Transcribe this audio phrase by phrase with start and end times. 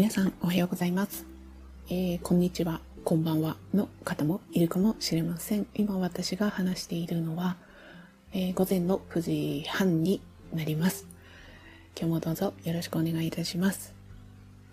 [0.00, 1.26] 皆さんおはようございます。
[1.90, 5.66] えーこんにちは、こんばんはの方もいるかもしれません。
[5.74, 7.58] 今私が話しているのは、
[8.32, 10.22] えー午前の9時半に
[10.54, 11.06] なります。
[11.94, 13.92] 今日もどうぞよろしくお願いいたします。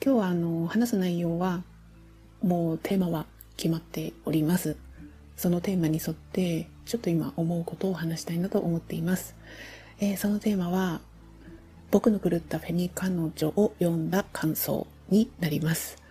[0.01, 1.61] 今日はあの、話す内容は、
[2.41, 3.25] もうテーマは
[3.57, 4.77] 決まっております。
[5.35, 9.35] そのテーマに沿って、ちょっと今思うことを話したいなと思っています。
[9.99, 11.01] えーそのテーマは、
[11.91, 16.01] 僕の狂ったフェミ彼女を読んだ感想になります。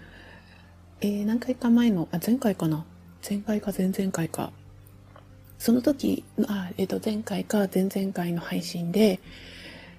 [1.01, 2.85] えー何回か前の、あ、前回かな
[3.29, 4.53] 前回か前々回か。
[5.59, 9.21] その時の、あ、えっ、と、前回か前々回の配信で、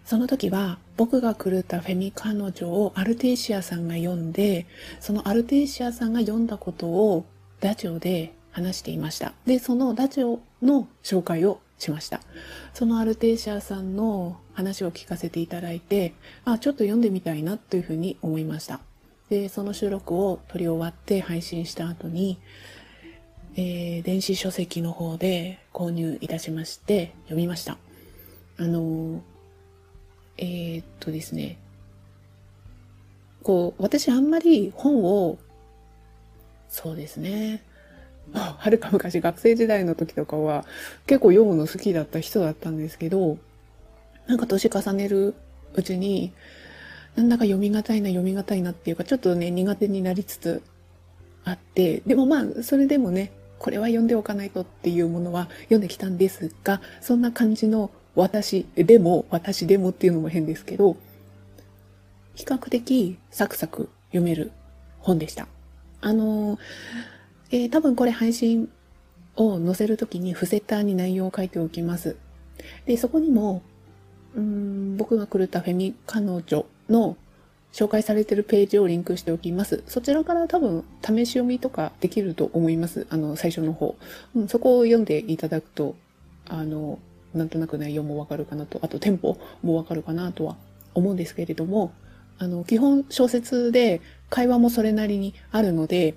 [0.08, 4.66] その時は僕が狂ったフェミ彼女をアルテイシアさんが読んで、
[5.02, 7.26] そのアルテイシアさんが読んだことを
[7.60, 9.34] ラジオで話していました。
[9.46, 12.22] で、そのラジオの紹介をしました。
[12.74, 16.14] そのアルテイシアさんの話を聞かせていただいて、
[16.46, 18.80] あ、ちょっと読んでみたいなというふうに思いました。
[19.30, 22.40] で、その収録を撮り終わって配信した後に、
[23.56, 27.78] えー電子書籍の方で購入いたしまして読みました。
[28.58, 29.22] あの
[30.38, 31.58] えーっとですね、
[33.44, 35.38] こう、私あんまり本を、
[36.70, 37.64] そうですね、
[38.32, 40.66] ま あはるか昔学生時代の時とかは
[41.06, 43.38] 結構読むの好きだった人だったんですけど、
[44.28, 45.34] なんか年重ねる
[45.74, 46.34] うちに、
[47.18, 50.62] なんだか読み難いな読み難いなっていうか、ちょっとね、苦手になりつつ
[51.44, 60.96] あって、でもまあ、それでもね、これは読んでおかないとっていうものは読んできたんですが、そんな感じの私でも、私でもっていうのも変ですけど、
[62.36, 64.52] 比較的サクサク読める
[65.00, 65.48] 本でした。
[66.02, 66.60] あの、
[67.50, 68.70] えー多分これ配信
[69.38, 72.16] を載せるときにフセッターに内容を書いておきます。
[72.86, 73.64] で、そこにも、
[74.36, 77.18] うん僕が狂ったフェミ彼女の
[77.74, 79.84] 紹介されてるページをリンクしておきます。
[79.88, 83.06] そちらから多分試し読みとかできると思います。
[83.10, 83.96] あの、最初の方。
[84.36, 85.96] うん、そこを読んでいただくと、
[86.48, 87.00] あの、
[87.34, 90.56] なんとなく内容もわかるかなと、あとテンポもわかるかなとは
[90.94, 91.92] 思うんですけれども、
[92.40, 96.16] あの、基本小説で会話もそれなりにあるので、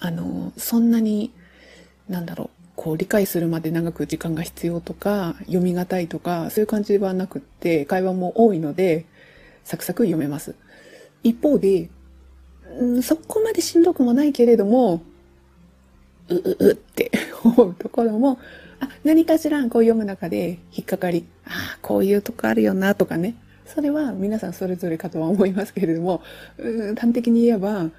[0.00, 1.32] あの、そんなに、
[2.08, 9.06] なんだろう、こう理解するまで長く時間が必要とか、読み難いとか、そういう感じではなくって、会話も多いので、
[9.66, 10.54] サクサク読めます。
[11.24, 11.90] 一方で、
[12.78, 15.02] うんそこまでしんどくもないけれども、
[16.28, 17.10] う、う、うって
[17.42, 18.38] 思うところも、
[18.78, 23.34] あ、何かしらこう読む中で引っかかり、ああ、こういうとこあるよなとかね。
[23.66, 26.22] それは皆さんそれぞれかとは思いますけれども、
[26.58, 27.90] うん端的に言えば、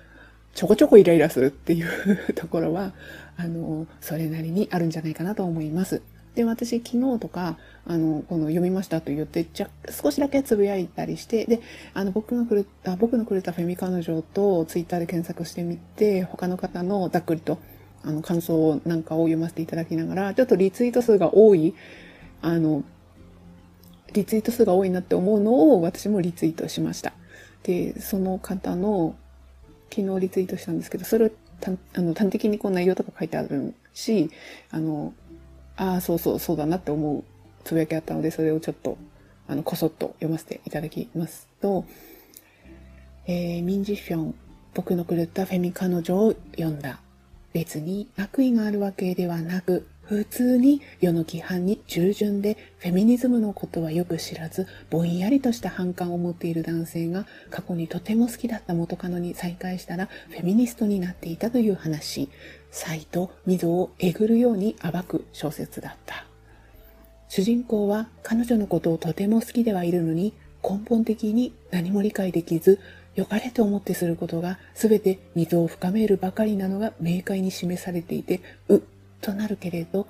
[0.53, 1.87] ちょこちょこイライラするっていう
[2.33, 2.93] ところは、
[3.35, 6.01] あの、それなりにあるんじゃないかなと思います。
[6.37, 11.61] で、私昨日とか、あの、この読みましたと言って、じゃ、少しだけつぶやいたりして、で、
[11.95, 17.57] あの、僕のくれた、僕のくれたフェミ彼女とツイッターで検索してみて、他の方のざっくりと、
[18.03, 21.73] あの、感想なんかを読ませていただきながら、ちょっとリツイート数が多い、
[22.43, 22.83] あの、
[24.13, 27.13] リツイート数が多いなって思うのを私もリツイートしました。
[27.63, 29.15] で、その方の、
[29.89, 31.31] 昨日リツイートしたんですけど、それを
[31.95, 34.29] あの端的にこう内容とか書いてあるし、
[34.69, 35.15] あの、
[35.77, 37.23] ああ、そうそう、そうだなって思う
[37.63, 38.97] つぶやきあったので、それをちょっと、
[39.47, 41.85] あの、こそっと読ませていただきますと、
[43.27, 44.35] えー、ミンジフィョン、
[44.73, 46.99] 僕の狂ったフェミ彼女を読んだ。
[47.53, 62.29] 別に悪意があるわけではなく、普通に世の規範に従順でフェミニズムのことはよく知らず、ぼんやりとした反感を持っている男性が過去にとても好きだった元カノに再会したらフェミニストになっていたという話。
[62.71, 66.25] 才と溝をえぐるように暴く小説だった。
[67.29, 70.33] 主人公は彼女のことをとても好きではいるのに
[70.63, 72.79] 根本的に何も理解できず
[73.15, 78.81] 良かれと思ってすることが全て溝を深めるばかりなのが明快に示されていてうっ
[79.21, 80.07] となるけれど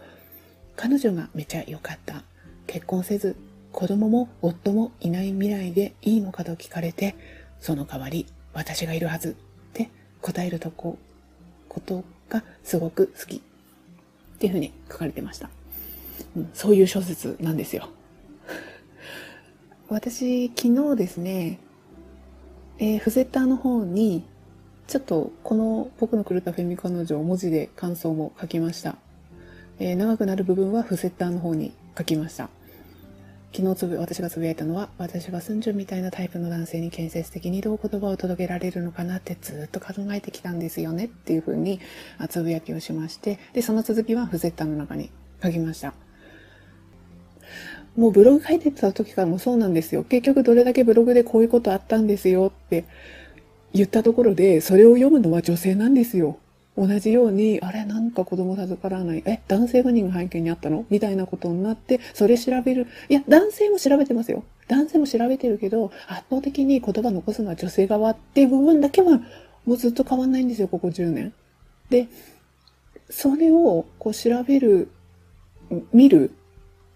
[0.75, 2.23] 彼女がめちゃ良かった
[2.67, 3.35] 結婚せず
[3.71, 7.15] 子供も夫もいない未来でいいのかと聞かれて
[7.59, 9.33] その代わり私がいるはずっ
[9.73, 9.89] て
[10.21, 10.97] 答えるとこ
[11.69, 13.39] ことがすごく好きっ
[14.39, 15.49] ていうふうに書かれてました。
[16.35, 17.89] うんそういう小説なんですよ。
[19.89, 21.59] 私、昨日ですね、
[22.79, 24.23] えーフゼッターの方に、
[24.87, 28.97] ちょっとこの僕の狂ったフェミ彼女を文字で感想も書きました。
[29.79, 32.49] えー長くなる部分はフセッターの方に書きました。
[33.57, 41.79] 昨日つぶ、私がつぶやいたのは、私がスンジュンみたいなタイプの男性に建設的にどう言葉を届けられるのかなってずっと考えてきたんですよねっていうふうに
[42.29, 45.09] つぶやきをしまして、で、その続きはフゼッタの中に
[45.41, 45.95] 書きました。
[47.95, 50.03] もうブログ書いてた時からもそうなんですよ。
[50.03, 52.85] 結局どれだけブログでこういうことあったんですよって
[53.73, 56.37] 言ったところで、それを読むのは女性なんですよ。
[56.77, 59.23] 同じように、あれ、なんか子供授からない。
[59.25, 60.85] え、男性不妊が背景にあったの？
[60.91, 62.85] みたいなことになって、それ調べる。
[63.09, 64.43] いや、男性も調べてますよ。
[64.67, 69.21] 男性も調べてるけど、圧倒的に言葉残すのは女性側っていう部分だけは、
[69.65, 71.33] もうずっと変わんないんですよ、ここ10年。
[71.89, 72.07] で、
[73.09, 74.89] それをこう調べる、
[75.91, 76.31] 見る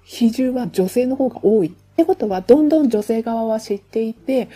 [0.04, 1.69] 比重は女性の方が多い。
[1.69, 4.48] ってことは、どんどん女性側は知っていて、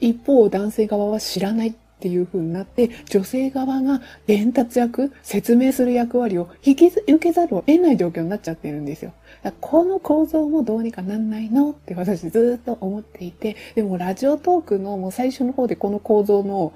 [0.00, 9.14] 一方男性側は知らないっていう風になって、女性側が伝達役、説明する役割を引き受けざるを得ない状況になっちゃってるんですよ。
[9.62, 16.74] この構造もどうにかなんないのって私ずっと思っていて、でもラジオトークのもう最初の方でこの構造の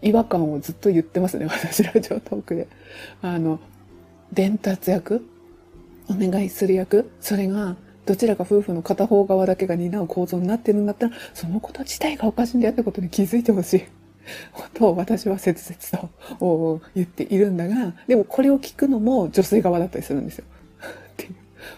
[0.00, 2.68] 違和感をずっと言ってますね、 私ラジオトークで。
[3.22, 3.58] あの、
[4.32, 5.26] 伝達役
[6.08, 7.74] お願いする役それが
[8.06, 13.84] どちらか夫婦の片方側だけが担う構造になってるんだったら、そのこと自体がおかしいんだよってことに気づいてほしい。
[14.74, 20.44] と私は切々と言っているんだが、でもこれを聞くのも女性側だったりするんですよ。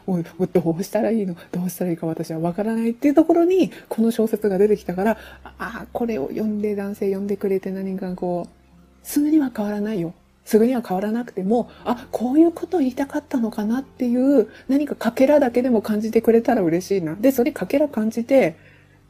[0.06, 1.34] もうどうしたらいいの？
[1.50, 10.14] どうしたらいいか私はわからないっていうところに、この小説が出てきたから、ああ、これを読んで男性読んでくれて何かこう、すぐには変わらないよ。
[10.44, 17.14] すぐには変わらなくても、あ、こういうことを言いたかったのかなっていう、何かかけらだけでも感じてくれたら嬉しいな。
[17.14, 18.56] で、それかけら感じて、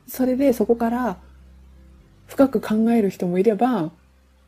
[0.07, 1.17] それでそこから
[2.29, 3.91] 深く考える人もいれば、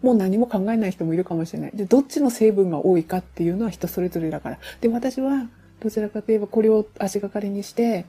[0.02, 1.72] もう何も考えない人もいるかもしれない。
[1.74, 4.58] で、どっちの成分が多いかっていうのは人それぞれだから。
[4.80, 5.48] で、私は、
[5.80, 8.06] どちらかといえばこれを足がかりにして、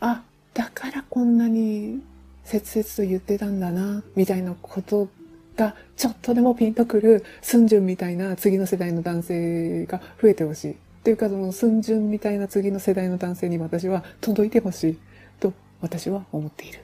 [0.00, 0.22] あ、
[0.54, 2.02] だからこんなに
[2.44, 5.08] 切々と言ってたんだな、みたいなこと
[5.56, 10.76] がちょっとでもピンとくるスンジュンみたいな次の世代の男性が増えてほしい。
[11.04, 14.98] というかそのスンジュンみたいな次の世代の男性に私は届いてほしい
[15.40, 16.81] と私は思っている。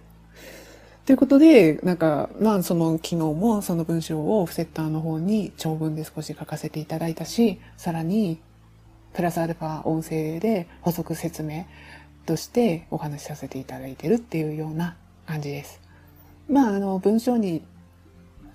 [1.08, 8.38] ということで、なんか、まあその昨日もその文章をフセッターの方に長文で少し書かせていただいたし、さらに
[9.14, 11.64] プラスアルファ音声で補足説明
[12.26, 15.81] としてお話しさせていただいてるっていうような感じです。
[16.46, 17.62] まああの文章に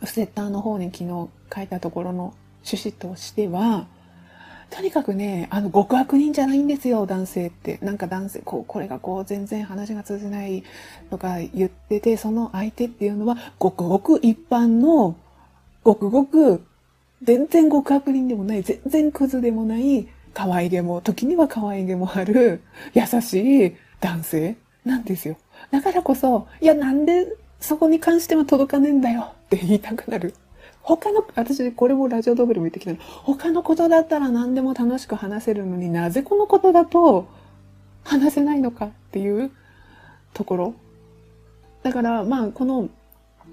[0.01, 3.87] フセッターの方に昨日書いたところの趣旨としては、
[4.73, 7.77] とにかくね、あの、極悪人じゃないんですよ、男性って。
[7.83, 10.63] なんか男性、こう、これがこう、全然話が通じない
[11.11, 15.15] とか言ってて、その相手っていうのは、ごくごく一般の、
[15.83, 16.63] ごくごく、
[17.21, 22.63] 全然極悪人でもない、全然クズでもない、可愛げも、時には可愛げもある、
[22.95, 24.55] 優しい男性
[24.85, 25.37] なんですよ。
[25.69, 27.27] だからこそ、いや、なんで
[27.59, 30.33] そこに関しては届かねえんだよって言いたくなる。
[30.83, 32.97] 他の、私、これもラジオドブルも言ってきたの。
[33.23, 37.27] 他のことだったら何でも楽しく話せるのになぜこのことだと
[38.03, 39.49] 話せないのかっていう
[40.33, 40.75] ところ。
[41.83, 42.89] だから、まあ、この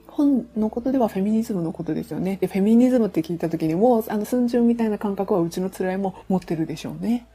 [0.09, 2.37] 本のことではフェミニズムのことですよね。
[2.41, 7.27] で、フェミニズムって聞いた時にも、あの、寸順みたいな感覚はうちの辛いも持ってるでしょうね。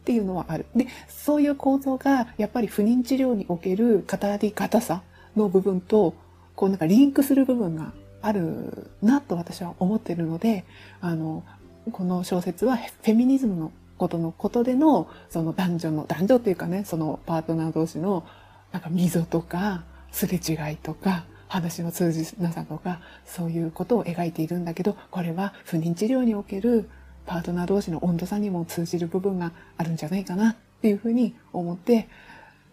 [0.00, 0.64] っていうのはある。
[0.74, 5.02] で、そういう構造が、やっぱり不妊治療における語り方さ
[5.36, 6.14] の部分と、
[6.56, 10.64] こうなんかリンクする部分があるなと私は思っているので、
[11.00, 11.42] あの、
[11.90, 18.24] この小説はフェミニズムのことのことでの、その男女の、男女っていうかね、そのパートナー同士の、
[18.72, 26.88] なんか溝とか、すれ違いとか、話の通じなさとか、そういうことを描いているんだけど、これは不妊治療における
[27.26, 32.08] パートナー同士の温度差にも通じる部分があるんじゃないかなっていうふうに思って、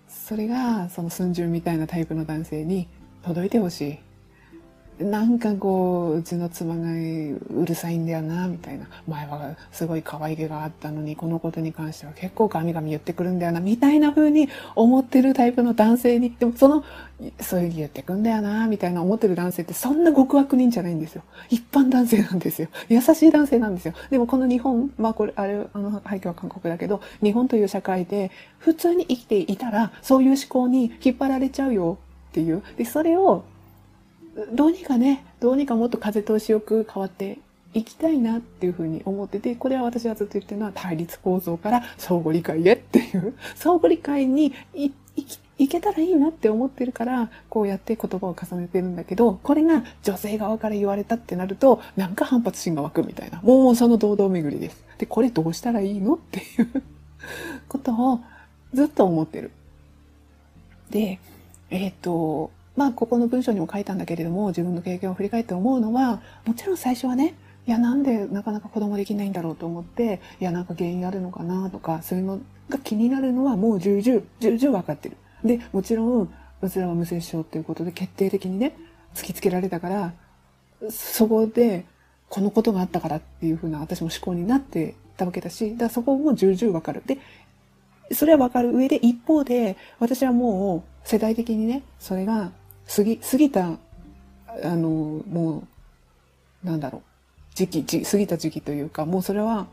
[0.07, 2.87] それがその寸順みたいなタイプの男性に
[3.21, 3.99] 届いてほしい。
[4.99, 8.87] なんかこう、うちの妻がうるさいんだよな、みたいな。
[9.07, 16.83] 前はすごい可愛げがあったのに、このことに関しては結構ガミガミ言ってくるんだよな、みたいな風に思ってるタイプの男性に、でもその、
[17.39, 21.23] そういう言ってくんだよな、みたいな思ってる男性ってそんな極悪人じゃないんですよ。
[21.49, 22.67] 一般男性なんですよ。
[22.89, 23.93] 優しい男性なんですよ。
[24.09, 31.97] でもこの日本、まあこれ、あれ、あの背景は韓国だけど、日本という社会で普通に生きていたら、そういう思考に引っ張られちゃうよ
[32.29, 32.61] っていう。
[32.77, 33.43] で、それを
[34.53, 37.39] どうにかね、どうにかもっと風通しよく変わって
[37.73, 44.91] いきたいなっていうふうに思ってて、これは私はずっと言ってるのは対立構造から相互理解へっていう、相互理解にい
[45.59, 53.41] いけたらいいなって思ってるから、こうやって言葉を重ねてるんだけど、これが女性側から言われたってなると、なんか反発心が湧くみたいな。
[53.41, 54.83] もうその堂々巡りです。
[54.97, 56.83] で、これどうしたらいいのっていう
[57.67, 58.21] ことを
[58.73, 59.51] ずっと思ってる。
[60.89, 61.19] で、
[61.69, 67.35] えっ、ー、と、まあ、ここの文章にも書いたんだけれども、自分の経験を振り返って思うのは、もちろん最初はね、
[67.67, 75.17] いや、なんでなかなか子供できないんだろうと思って、いや、なんか原因あるのかなとか、そういうのが気になるのはもう重々、重々分かってる。
[75.43, 78.77] で、もちろん、うちらは無接症っていうことで決定的にね、
[79.13, 80.13] 突きつけられたから、
[80.89, 81.83] そこで、
[82.29, 87.03] このことがあったからっていうふうな私も思考になってたわけだし、だからそこも重々わかる。
[87.05, 87.17] で、
[88.13, 92.53] それはわかる上で、一方で、私はもう世代的にね、それが
[92.93, 93.77] 過ぎ、過ぎた、あ
[94.63, 94.89] の、
[95.29, 95.63] も
[96.63, 97.01] う、なんだろう、
[97.55, 99.67] 時期、過ぎた時期というか、もうそれは、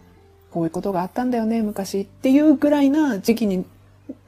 [0.51, 3.65] こういうことがあったんだよね、昔っていうぐらいな時期に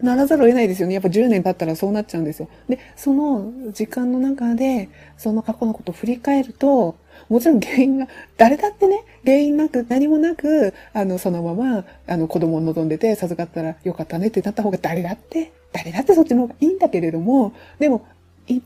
[0.01, 0.95] ならざるを得ないですよね。
[0.95, 2.49] やっぱ10年経ったらそうなっちゃうんですよ。
[2.69, 6.97] で、その時間の中で、その過去のことを振り返ると、
[7.29, 18.07] もちろん原因が、誰だってね、原因なく、何もなく、あの、そのまま、あの、子供を望んでて授かったらよかったねってなった方が誰だって、誰だってそっちの方がいいんだけれども、でも、
[18.47, 18.63] 一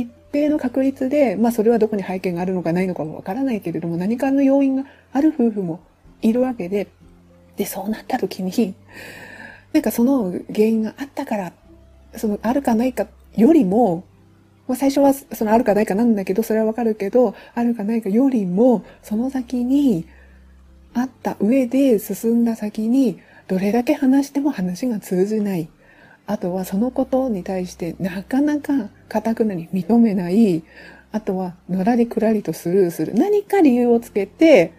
[0.00, 5.80] 一定の確率で、まあそれはどこに背景があるのかないのかもわからないけれども、何かの要因がある夫婦も
[6.22, 6.88] いるわけで、
[7.56, 8.74] で、そうなった時に、
[9.72, 11.52] なんかその原因があったから、
[12.16, 14.04] そのあるかないかよりも、
[14.68, 20.06] まあ、最初はそのあるかないかなんだけど、それはわかるけど、あるかないかよりも、その先に、
[20.94, 25.68] あった上で進んだ先に、どれだけ話しても話が通じない。
[26.26, 30.62] あとはそのことに対してなかなか固くなに認めない。
[31.12, 33.14] あとはのらりくらりとスルーする。
[33.14, 34.72] 何か理由をつけて、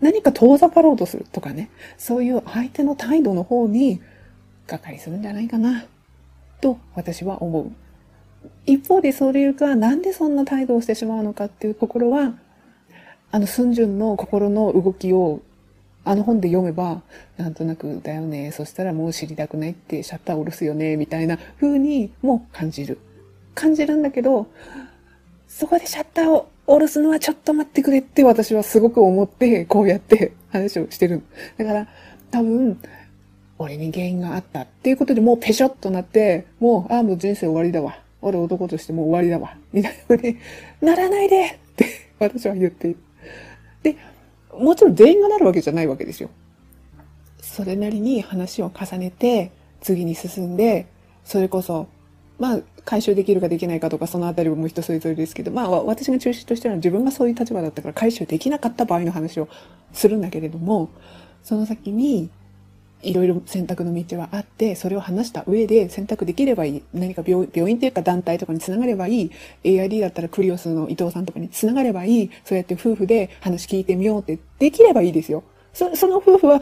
[0.00, 1.70] 何か遠ざかろうとするとかね。
[1.98, 4.00] そういう相手の態度の方に
[4.66, 5.84] がかりするんじゃないかな。
[6.60, 7.72] と私は思う。
[8.66, 12.34] 一方でそれがなんでそんな態度をしてしまうのかっていうところは、
[13.30, 15.40] あの、スンジュンの心の動きを、
[16.04, 17.02] あの本で読めば、
[17.36, 18.50] なんとなくだよね。
[18.52, 20.96] そしたらもう知りたくないってシャッター下ろすよね。
[20.96, 22.98] みたいな風にも感じる。
[23.54, 24.46] 感じるんだけど、
[25.48, 31.22] そこでシャッターを下ろすのはちょっと待ってくれって私はすごく思って、こうやって話をしてる。
[31.58, 31.88] だから、
[32.30, 32.78] 多分、
[33.58, 37.98] 俺に原因があったっていうことでもうペショッとなって、もう、ああ、もう人生終わりだわ。
[38.22, 39.56] 俺男としてもう終わりだわ。
[39.72, 40.38] みたいな風に
[40.80, 41.86] ならないでって
[42.18, 42.98] 私は言っている。
[43.82, 43.96] で、
[44.56, 46.30] もちろん全員がなるわけじゃないわけですよ。
[47.40, 50.86] それなりに話を重ねて、次に進んで、
[51.24, 51.88] それこそ、
[52.42, 59.48] まあ、回収できるかできないかとか、そのあたりも人それぞれですけど、まあ、私が中心としては自分がそういう立場だったから回収できなかった場合の話を
[59.92, 60.90] するんだけれども、
[61.44, 62.30] その先に、
[63.02, 66.82] いろいろ選択の道はあって、それを話した上で選択できればいい。
[66.92, 69.30] 何か病病院というか団体とかにつながればいい。
[69.62, 72.30] AID だったらクリオスの伊藤さんとかにつながればいい。
[72.44, 75.44] そうやって夫婦で話聞いてみようってできればいいですよ。
[75.72, 76.60] そその夫婦は、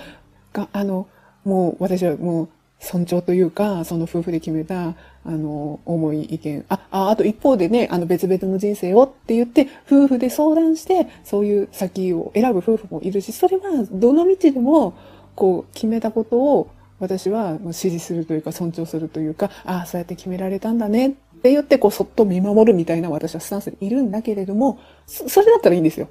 [0.52, 1.08] が、あの、
[1.44, 2.48] もう私はもう
[2.80, 6.64] 尊重というか、その夫婦で決めた、あの、重い意見。
[6.68, 14.94] あ、あ、あと一方でね、あの別々の人生をって言って、夫婦で相談して、そういう先を選ぶ夫婦もいるし、それはどの道でも、
[15.36, 21.10] こう決めたことを私は支持するというか尊重するというか、ああ、そうやって決められたんだねっ
[21.42, 26.08] て言って、こう、そっと見守るみたいな私はスタンスにいるんだけれども、それだったらいいんですよ。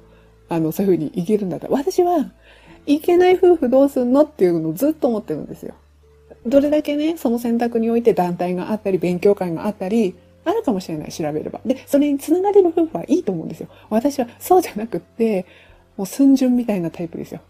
[0.48, 1.74] あの、そういうふうにいけるんだったら。
[1.74, 2.32] 私は、
[2.86, 5.74] いけない夫婦どうすんのっていうのをずっと思ってるんですよ。
[6.46, 11.60] どれだけね、その選択において団体があったり、勉強会があったり、あるかもしれない、調べれば。
[11.66, 13.68] で、それに繋がれる夫婦はいいと思うんですよ。
[13.90, 15.44] 私はそうじゃなくって、
[15.96, 17.40] もう寸順みたいなタイプですよ。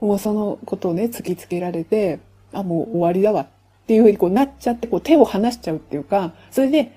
[0.00, 2.20] もうそのことをね、突きつけられて、
[2.52, 3.46] あ、もう終わりだわっ
[3.86, 6.92] ていうふうにこうなっちゃって、こう手を離しちゃうっていうか、それで、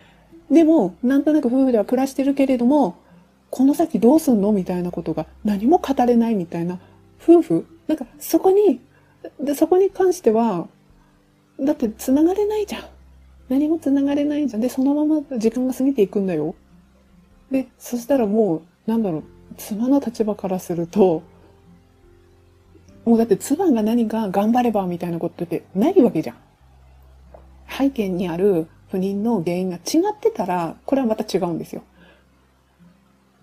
[0.50, 2.96] でも、なんとなく夫婦では暮らしてるけれども、
[3.52, 4.52] この先どうすんの？
[4.52, 6.80] みたいなことが何も語れないみたいな
[7.22, 8.80] 夫婦なんかそこに、
[9.56, 10.68] そこに関しては、
[11.60, 12.84] だって繋がれないじゃん。
[13.50, 14.62] 何も繋がれないじゃん。
[14.62, 16.56] で、そのまま時間が過ぎていくんだよ。
[17.52, 19.24] で、そしたらもう、なんだろう、
[19.58, 21.24] 妻の立場からすると、
[23.06, 26.36] もうだって妻が何か頑張ればみたいなことってないわけじゃん。
[27.70, 31.84] 背景にある不妊の原因が違ってたら、これはまた違うんですよ。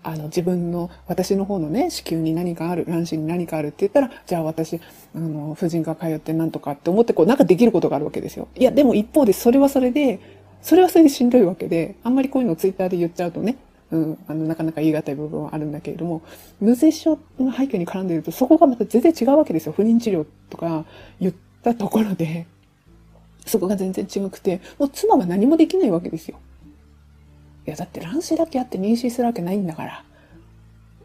[0.07, 4.79] あの、自分の、私の方のね、子宮に何かある、卵子に何かあるって言ったら、じゃあ私、
[5.13, 8.47] あの、婦人科通ってなんとかって思って、こう、なんかできることがあるわけですよ。
[8.55, 10.21] いや、でも一方で、それはそれで、
[10.61, 13.57] それはそれでしんどいわけで、あんまりこういうのをツイッターで言っちゃうとね、
[13.91, 16.21] うん、あの、なかなか言い難い部分はあるんだけれども、
[16.61, 19.73] 無接症の背景に絡んでいると、そこがまた全然違うわけですよ。
[19.73, 20.85] 不妊治療とか
[21.19, 21.33] 言っ
[21.63, 22.47] たところで、
[23.45, 26.37] そこが全然違くて、もう妻は何もできないわけですよ。
[27.67, 30.03] いや、だって卵子だけあって妊娠するわけないんだから。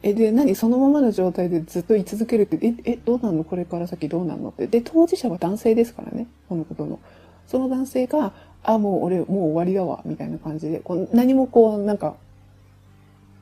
[0.05, 0.55] え、で、何？
[0.55, 3.45] そのままの状態でずっと居続けるって、え、え、どうなんの？
[3.45, 4.51] これから先どうなんの？
[4.51, 4.67] って。
[4.67, 6.27] で、当事者は男性ですからね。
[6.49, 6.99] このことの。
[7.47, 12.15] その男性が、あ、もう俺、もう終わりだわ、みたいな感じで、こう何もこう、なんか、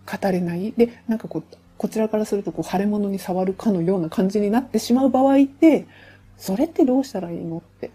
[0.07, 0.73] 語れない。
[0.73, 1.43] で、なんかこう、
[1.77, 5.87] こちらからするとこう腫れ物に触るかのような感じになってしまう場合って、
[6.37, 7.59] それってどうしたらいいの？
[7.59, 7.91] って。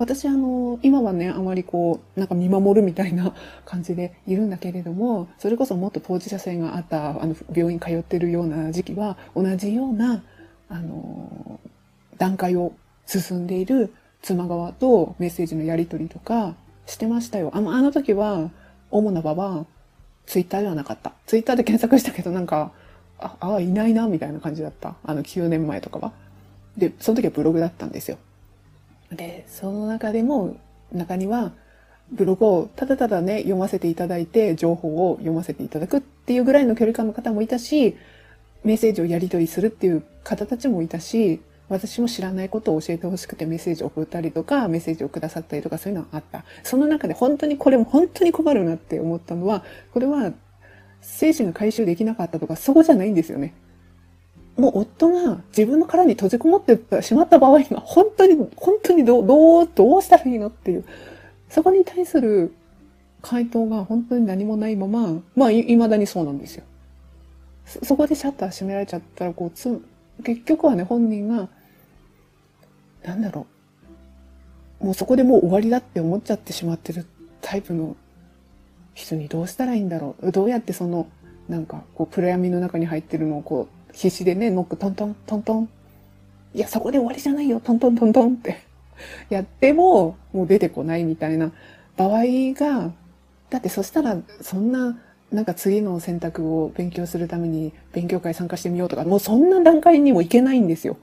[0.00, 3.34] 私あの、今はね、あまりこう、なんか見守るみたいな
[3.66, 10.22] 感じでいるんだけれども、それこそもっと当事者性があった、あの、病院通ってるような時期は、同じような、
[10.70, 11.60] あの、
[12.16, 12.72] 段階を
[13.04, 13.92] 進んでいる
[14.22, 16.54] 妻側とメッセージのやり取りとか
[16.86, 17.50] してましたよ。
[17.52, 18.50] あの、あの時は、
[18.90, 19.66] 主な場は、
[20.24, 21.12] ツイッターではなかった。
[21.26, 22.72] ツイッターで検索したけどなんか、
[23.18, 24.94] あ、あ、いないな、みたいな感じだった。
[25.04, 26.12] あの、9年前とかは。
[26.78, 28.16] で、その時はブログだったんですよ。
[29.10, 30.56] で、その中でも、
[30.92, 31.52] 中には、
[32.12, 37.96] ブログをただただね、読ませていただいて、情報を読ませていただくっていうぐらいの距離感の方もいたし、
[38.64, 46.44] メッセージをやり取りするっていう方たちもいたし、私も知らないことを教えてほしくてメッセージを送ったりとか、メッセージをくださったりとかそういうのがあった。
[46.64, 50.32] その中で本当にこれも本当に困るなって思ったのは、これは
[51.00, 53.54] 精神が回収できなかったとか、そこじゃないんですよね。
[54.56, 60.84] もう夫が自分の殻に閉じこもってしまった場合が本当に、本当にどう、どう、どうしたらいいのっていう、
[61.48, 62.54] そこに対する
[63.22, 66.64] 回答が本当に何もないまま、まあ、い未だにそうなんですよ。
[67.64, 69.80] そこでシャッター閉められちゃったら、こう、つ、
[70.24, 71.48] 結局はね、本人が、
[73.04, 73.46] なんだろ
[74.80, 74.86] う。
[74.86, 77.06] もうそこでもう終わりだって思っちゃってしまってる
[77.42, 77.96] タイプの
[78.94, 80.32] 人にどうしたらいいんだろう。
[80.32, 81.06] どうやってその、
[81.48, 85.68] なんか、こう、暗闇の中に入ってるのをこう、必死でね、ノックトントントントン。
[86.54, 88.62] いや、そこで終わりじゃないよ、トントントントンって
[89.28, 91.52] やっても、もう出てこないみたいな
[91.96, 92.22] 場合
[92.54, 92.92] が、
[93.50, 94.98] だってそしたら、そんな、
[95.30, 100.96] なんか次の選択を勉強するために勉強会参加してみようとか、もうそんな段階にもいけないんですよ。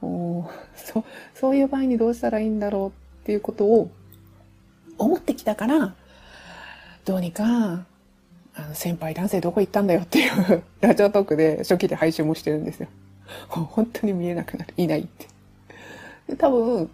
[0.00, 1.04] おそ
[1.34, 3.90] そういう場合にどうしたらいいんだろうっていうことを
[4.96, 5.94] 思ってきたから、
[7.04, 7.86] どうにか
[8.58, 12.88] あの、先輩男性どこ行ったんだよっていうラジオトークで初期で配信もしてるんですよ。
[13.48, 14.74] 本当に見えなくなる。
[14.76, 15.26] いないって。
[16.28, 16.90] で多分、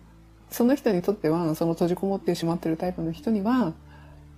[0.51, 3.73] その人にとっては、その閉じこもってしまってるタイプの人には、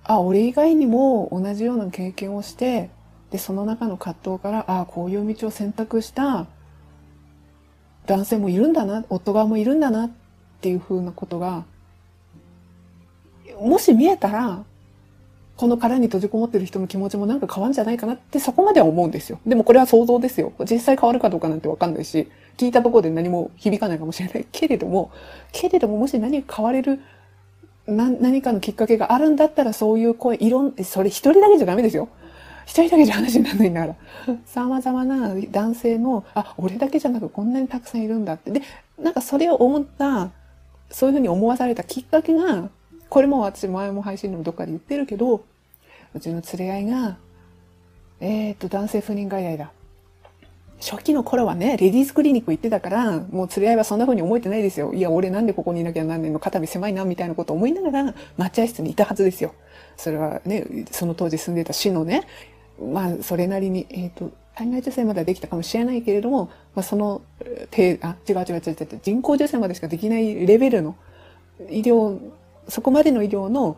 [0.05, 2.91] あ、俺以外にも同じような経験をして、
[3.33, 6.47] で、その中の葛藤から、あ、こういう道を選択した
[8.07, 10.11] 男性もいるんだな、夫側もいるんだなっ
[10.61, 11.65] ていうふうなことが、
[13.61, 14.65] もし見えたら、
[15.57, 19.41] この殻に閉じこもってる人の気持ちもなんか変わるんじゃないかなってそこまでは思うんですよ。
[19.47, 20.53] でもこれは想像ですよ。
[20.71, 25.11] 実際変わるかどうかなんてわかんないし、聞いたところで何も響かないかもしれないけれども、
[25.53, 27.01] けれどももし何か変われる、
[27.87, 32.09] な、何かのきっかけがあるんだったらそういう声、いろん、それ一人だけじゃダメですよ。
[32.67, 33.87] 一人だけじゃ話にならないんだか
[34.27, 34.37] ら。
[34.45, 38.51] 様々な男性の、あ、俺だけじゃなくこんなにたくさんいるんだって。
[38.51, 38.61] で、
[38.99, 40.31] なんかそれを思った、
[40.91, 42.69] そういうふうに思わされたきっかけが、
[43.09, 45.45] これも私前も配信でもどっかで言ってるけど、
[46.15, 47.17] うちの連れ合いが、
[48.21, 49.71] えー、っと、男性不妊外来だ。
[50.81, 54.93] 初期の頃はね、レディースクリニック行ってたから、もう連れ合いはそんな風に思えてないですよ。
[54.93, 59.55] いや、俺なんでここにいなきゃなんねんの、肩身狭いな、みたいなことを思いながら、待合室にいたはずですよ。
[59.97, 62.27] それはね、その当時住んでた市のね、
[62.81, 67.23] まあ、それなりに、えっ、と、体外受精まではできたかもしれないけれども、まあ、その、
[67.71, 70.97] て、あ、違う違う違う違う、人工受精までしかできないレベルの
[71.71, 72.19] 医療、
[72.69, 73.77] そこまでの医療の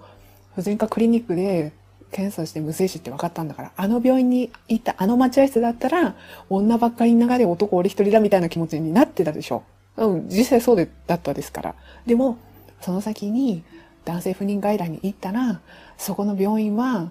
[0.54, 1.72] 婦人科クリニックで
[2.10, 6.14] 検査して無精子って分かったんだから、あの病院に行ったあの待合室だったら、
[6.48, 9.62] 女ばっかりの中で男俺一人だみたいな気持ちになってたでしょ。
[9.96, 11.74] うん、実際そうで、だったですから。
[12.06, 12.38] でも、
[12.80, 13.64] その先に
[14.04, 15.60] 男性不妊外来に行ったら、
[15.96, 17.10] そこの病院は、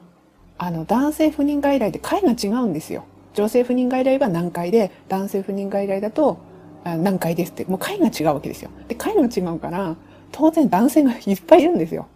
[0.57, 3.03] あの、男性不妊外来で階が違うんですよ。
[3.33, 6.39] 女性不妊外来は何階で、男性不妊外来だと
[6.83, 8.71] 何階ですって、もう階が違うわけですよ。
[8.87, 9.95] で、階が違うから、
[10.31, 12.07] 当然男性がいっぱいいるんですよ。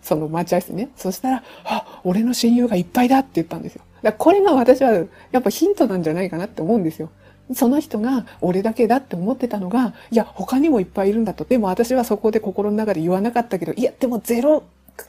[0.00, 0.90] その待合室ね。
[0.96, 3.82] そしたら、あ、俺の親友がいっぱいだって言ったんですよ。
[4.02, 7.10] だこれが私はやっぱヒントなんじゃないかなって思うんですよ。
[7.54, 11.44] その人が俺だけだって思ってたのが、いや、他にもいっぱいいるんだと。
[11.44, 14.62] でも私はそこで心の中で言わなかったけど、いや、でもゼロ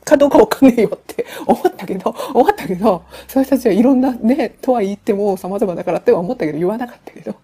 [0.04, 7.36] かどうかわかんねえよって 思ったけど、思ったけど、その人たちはいろんなね、とは言っても様々だからっては思ったけど、言わなかったけど、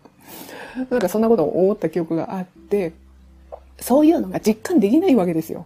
[0.90, 2.94] なんかそんなことを思った記憶があって、
[3.82, 5.66] そういうのが実感できないわけですよ。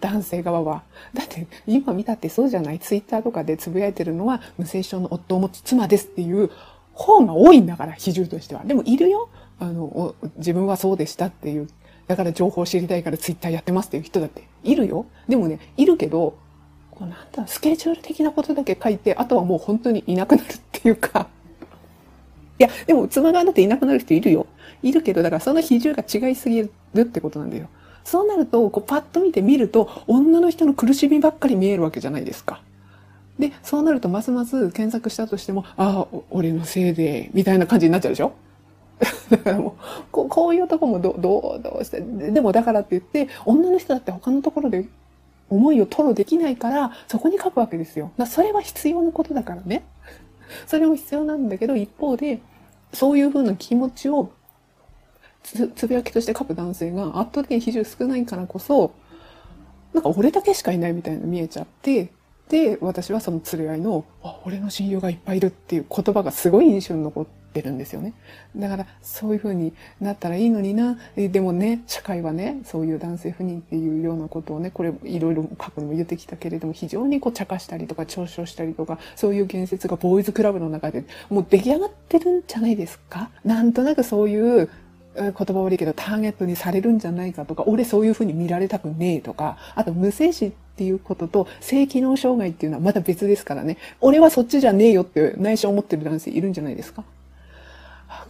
[0.00, 0.82] 男性側は。
[1.12, 6.50] だって今見たってそうじゃないツイッターとかでつぶやいてるのは無精子症の夫を持つ妻ですっていう
[6.94, 8.62] 方が多いんだから、比重としては。
[8.64, 9.28] でもいるよ。
[9.58, 11.68] あの、自分はそうでしたっていう。
[12.06, 15.06] だから情報を知りたいからツイッターやってますっていう人だっているよ。
[15.28, 16.34] でもね、いるけど、
[16.90, 21.28] こうなんだ、スケジュール的なことだけ書いて、あとはもう本当にいなくなるっていうか。
[22.60, 24.46] いや、でも妻側だっていなくなる人いるよ。
[24.82, 26.70] いるけど、だからその比重が違いすぎる
[27.00, 27.68] ってことなんだよ。
[28.04, 32.60] そうなると、こうパッと見てみると、女の人の苦しみばっかり見えるわけじゃないですか。
[33.38, 38.32] で、そうなるとますます検索したとしても、ああ、俺のせいで、みたいな感じになっちゃうでしょ？
[39.30, 39.72] だからもう、
[40.12, 44.86] ここういうとこもどどう、どうして、でもだからって言って、女の人だって他のところで
[45.48, 48.12] 思いを吐露できないから、そこに書くわけですよ。
[48.26, 49.84] それは必要なことだからね。
[50.66, 52.40] それも必要なんだけど、一方で、
[52.92, 54.32] そういうふうな気持ちを
[55.42, 58.92] つ、つぶやきとして書く男性が圧倒的に比重少ないからこそ、
[59.92, 62.12] なんか俺だけしかいないみたいな見えちゃって、
[62.50, 68.12] で、私はその連れ合いの、あ、俺の親友がいっぱいいるっていう言葉がすごい印象に残ってるんですよね。
[68.56, 70.98] だから、そういう風になったらいいのにな。
[71.16, 83.30] でもね、社会はね、そういう男性不妊っていうようなことをね、これいろいろ過去にも言ってきたけれども、非常にこう茶化したりとか嘲笑したりとか、そういう言説がボーイズクラブの中でもう出来上がってるんじゃないですか？
[83.44, 84.68] なんとなくそういう
[85.16, 85.34] 言葉
[85.64, 93.76] 悪いけどターゲットにされるんじゃないかとか、俺そういうふうに見られたくねえとか、あと無精子っていうことと性機能障害っていうのはまた別ですからね。
[94.00, 97.04] 俺はそっちじゃねえよって内緒思ってる男性いるんじゃないですか？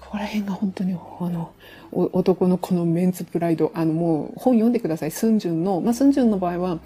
[0.01, 1.53] ここら辺が本当に、あの、
[1.93, 5.13] 男のこのメンツプライド、あのもう本読んでください。
[5.13, 6.81] スンジュンの、まあスンジュンの場合は、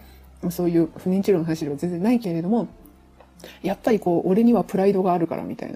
[0.50, 2.68] そういう不妊治療の話では全然ないけれども、
[3.62, 5.72] やっぱりこう、俺にはプライドがあるからみたい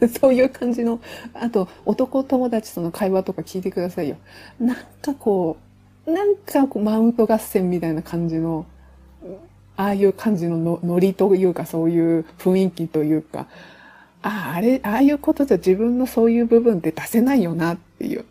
[0.00, 0.08] な。
[0.08, 1.00] そういう感じの、
[1.34, 4.16] あと、男友達との会話とか聞いてくださいよ。
[4.58, 5.58] なんかこ
[6.06, 8.66] う、なんかこう、マウント合戦みたいな感じの、
[9.76, 13.46] ああいう感じののノリというか、そういう雰囲気というか、
[14.22, 18.24] ああ、あれ、ああいうことじゃ自分のそういう部分って出せないよなっていう。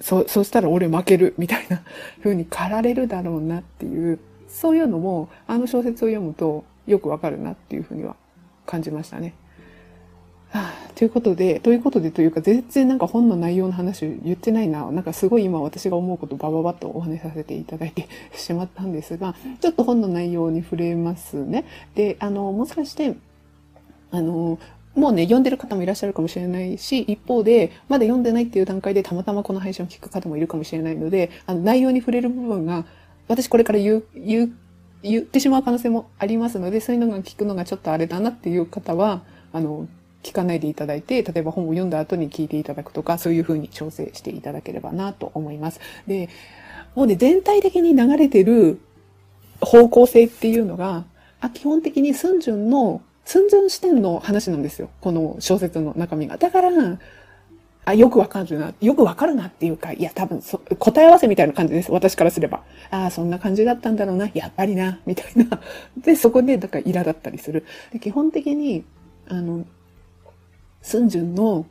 [0.00, 1.82] そ、そしたら俺負けるみたいな
[2.22, 8.16] 風に駆られるだろうなっていう、そういうのも、あの小説を読むとよくわかるなっていうふうには
[8.66, 9.34] 感じましたね。
[11.00, 14.90] ということで、ということでというか、全然なんか本の内容の話言ってないな。
[14.90, 21.64] なんかすごい今私が思うことバババッとお話しさせていただいてしまったんですが、 ちょっと本の内容に触れますね。
[21.94, 23.14] で、あの、もしかして、
[24.10, 24.58] あの、
[24.94, 32.84] もうね、読んでる方もいらっしゃるかもしれないし、一方で、まだ読んでないっていう段階でたまたまこの配信を聞く方もいるかもしれないので、あの、内容に触れる部分が、
[33.26, 34.52] 私これから言う、言う、
[35.02, 39.88] 言ってしまう可能性もありますので、そういうのが聞くのがちょっとあれだなっていう方は、あの、
[40.22, 45.80] 聞かないでいただいて、例えば本を読んだ後に聞いていただくとか、そういうふうに調整していただければなと思います。
[46.06, 46.28] で、
[46.94, 48.80] もうね、全体的に流れてる
[49.60, 51.04] 方向性っていうのが、
[51.40, 54.90] あ基本的にスンジュンの、スンジュン視点の話なんですよ。
[55.00, 56.36] この小説の中身が。
[56.36, 56.70] だから、
[57.84, 61.90] あ、よくわかるな、よくわかるなっていうか、いや、多分そ、答え合わせみたいな感じです。
[61.90, 62.62] 私からすれば。
[62.90, 65.60] ああ、そんな感じだったんだろうな、やっぱりな、みたいな。
[65.96, 67.64] で、そこで、だから、イラだったりする。
[67.92, 68.84] で基本的に、
[69.28, 69.64] あの、
[70.82, 71.66] スンジュンの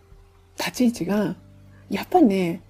[0.57, 1.35] 立ち位置が、
[1.89, 2.61] やっぱね、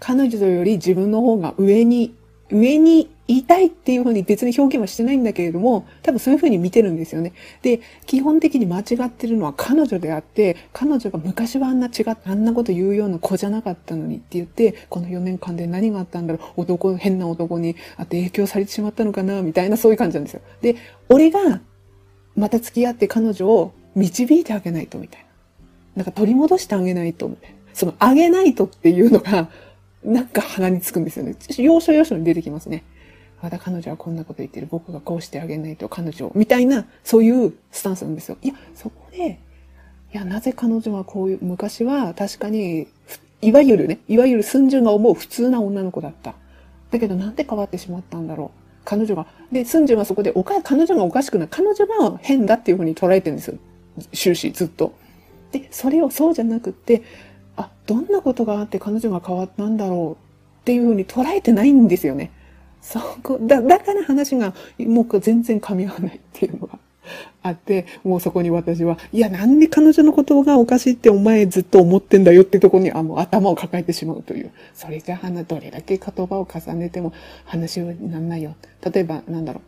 [0.00, 2.14] 彼女より自分の方が上に、
[2.50, 7.34] 上にいたいっていうふうに別に表現はしてないんだけれども、多分そういうふうに見てるんですよね。
[7.60, 20.40] で、基本的に間違ってるのは彼女であって、彼女が昔はあんな違ってあんなこと言うような子じゃなかったのにって言って、この4年間で何があったんだろう、男、変な男にあって影響されてしまったのかな、みたいなそういう感じなんですよ。
[20.62, 20.76] で、
[21.10, 21.60] 俺が
[22.34, 25.27] また付き合って彼女を導いてあげないと、みたいな。
[25.98, 27.36] なんか取り戻してあげないと、
[27.74, 29.48] そのあげないとっていうのが、
[30.04, 31.34] なんか鼻につくんですよね。
[31.58, 32.84] 要所要所に出てきますね。
[33.42, 34.68] まだ彼女はこんなこと言ってる。
[34.70, 36.32] 僕がこうしてあげないと彼女を。
[36.36, 38.38] みたいな、そういうスタンスなんですよ。
[38.42, 39.40] いや、そこで、
[40.14, 42.86] いや、なぜ彼女はこういう、昔は確かに、
[43.42, 46.36] いわゆるね、いわゆる寸順が思う普通な女の子だった。
[46.92, 48.60] だけどなんで変わってしまったんだろう。
[48.84, 49.26] 彼女が。
[49.50, 51.48] で、寸順はそこでおか、彼女がおかしくない。
[51.50, 53.58] 彼女が変だっていうふうに捉えてるんですよ。
[54.12, 54.94] 終始、ずっと。
[55.52, 57.02] で、それをそうじゃなくって、
[57.56, 62.30] あ、どんなことがあって彼女が変わったんだろうっていうふうに捉えてないんですよね。
[62.80, 66.78] そこ、だ、だから話がもう全然噛み合わないっていうのが
[67.42, 74.50] あって、もうそこに私は、いや、なんで彼女のことがおかしいってお前ずっと思ってんだよってとこに、あ、もう頭を抱えてしまうという。
[74.74, 77.12] それじゃ話、どれだけ言葉を重ねても
[77.44, 78.54] 話にならないよ。
[78.92, 79.62] 例えば、なんだろう。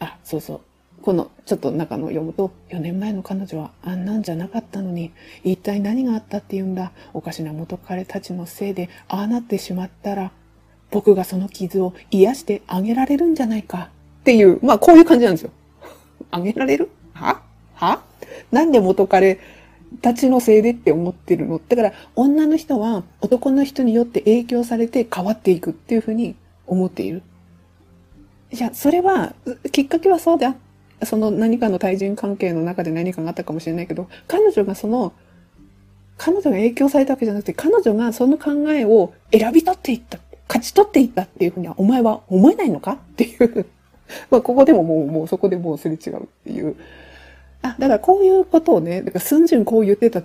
[0.00, 0.60] あ、そうそう。
[1.02, 5.12] このちょっと中の読むと、4年前の彼女はあんなんじゃなかったのに、
[5.44, 6.92] 一体何があったって言うんだ。
[7.14, 10.30] おかしな元彼たちのせいで、ああなってしまったら、
[10.90, 13.90] 僕がその傷を癒してあげられるんじゃないか。
[14.20, 15.50] っていう、まあこういう感じなんですよ。
[16.30, 16.90] あげられる？
[17.14, 17.40] は？
[17.74, 18.02] は？
[18.52, 19.40] なんで元彼
[20.02, 21.60] たちのせいでって思ってるの？
[21.66, 26.36] だから女の人は男の人によって影響されて変わっていくっていうふうに
[26.66, 27.22] 思っている。
[28.52, 29.32] じゃあ、それは、
[29.70, 30.58] きっかけはそうであって
[31.04, 35.12] その何かの対人関係の中で何かがあったかもしれないけど、彼女がその、
[36.18, 43.66] 彼女が影響されたわけじゃなくて、彼女がその考えを選び取っていった、勝ち取っていったっていうふうには、お前は思えないのかっていう。
[44.30, 46.76] まあ、ここでももう、もうそこでもうすれ違うっていう。
[47.62, 50.22] あ、だからこういうことをね、だからスンジュンこう言ってた、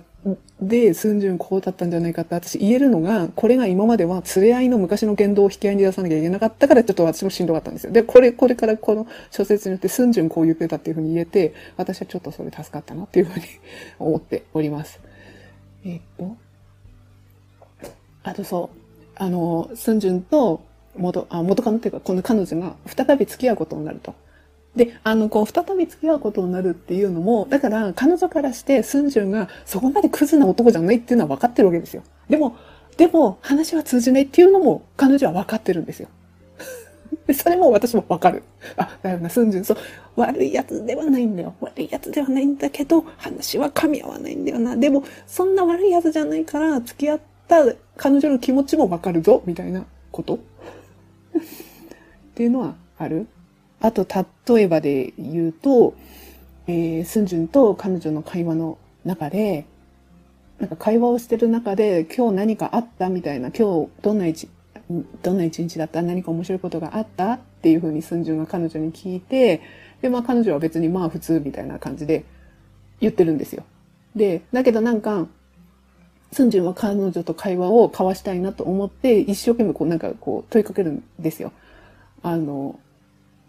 [0.60, 7.92] で、スンジュンこうだったんじゃないかって私言えるのが、これが今までは連れ合いの昔の言動を引き合いに出さなきゃいけなかったから、ちょっと私もしんどかったんですよ。
[7.92, 13.44] で、これ、これからこの小説によってスンジュンこう言ってたっていうふうに言えて、私はちょっとそれ助かったなっていうふうに
[13.98, 14.98] 思っております。
[15.84, 16.36] えっと、
[18.22, 18.78] あとそう、
[19.16, 20.62] あの、スンジュンと
[20.96, 24.14] 元、あ、元カノっていうか、この彼女が再び付き合うことになると。
[24.76, 32.02] で、あの、こう、再び付き合うことになるっていうのも、だから、彼女からして、スンジュンがそこまでクズな男じゃないっていうのは分かってるわけですよ。
[32.28, 32.56] でも、
[32.98, 36.08] でも、話は通じないっていうのも、彼女は分かってるんですよ。
[37.26, 38.42] で、それも私も分かる。
[38.76, 39.78] あ、だよな、スンジュン、そう、
[40.16, 41.54] 悪い奴ではないんだよ。
[41.60, 44.76] 悪い奴ではないんだけど、話は噛み合わないんだよな。
[44.76, 47.64] でも、そんな悪い奴じゃないから、付き合った
[47.96, 50.38] 彼女の気持ちも分かるぞ、みたいなこと っ
[52.34, 53.26] ていうのはある
[53.80, 54.06] あと、
[54.56, 55.94] 例えばで言うと、
[56.66, 59.66] えー、スンジュンと彼女の会話の中で、
[60.58, 64.48] なんか会話をしてる中で、今日何かあったみたいな、今日どんな一、
[65.22, 69.60] どんな一日だった何か面白いことがあったっていうふうにスンジュンが彼女に聞いて、
[70.00, 72.24] で、まあ彼女は別にまあ普通みたいな感じで
[73.00, 73.64] 言ってるんですよ。
[74.14, 75.26] で、だけどなんか、
[76.32, 81.52] スンジュンは彼女と会話を交わしたいなと思って、一生懸命こうなんかこう問いかけるんですよ。
[82.22, 82.80] あの、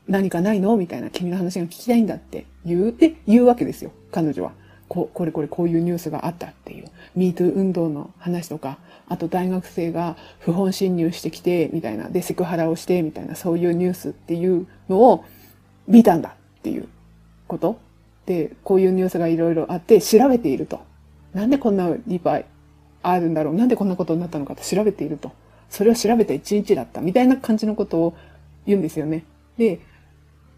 [0.07, 0.77] 何かないの？
[0.77, 4.51] みたいな、君の話が聞きたいんだって言う、で、言うわけですよ、彼女は。
[4.87, 6.85] ここれこれこういうニュースがあったっていう。
[7.17, 8.77] MeToo 運動の話とか、
[9.09, 15.25] あと大学生が不本侵入してきて、みたいな、で、セクハラをして、みたいな、そういうニュースっていうのを
[15.87, 16.87] 見たんだっていう
[17.47, 17.79] こと。
[18.25, 20.79] で、こういうニュースがいろいろあって調べていると。
[21.33, 22.45] なんでこんなリパイ
[23.03, 23.55] あるんだろう？
[23.55, 25.31] なんでこんなことになったのかと調べていると。
[25.69, 27.01] それを調べた一日だった。
[27.01, 28.17] みたいな感じのことを
[28.65, 29.25] 言うんですよね。
[29.57, 29.79] で、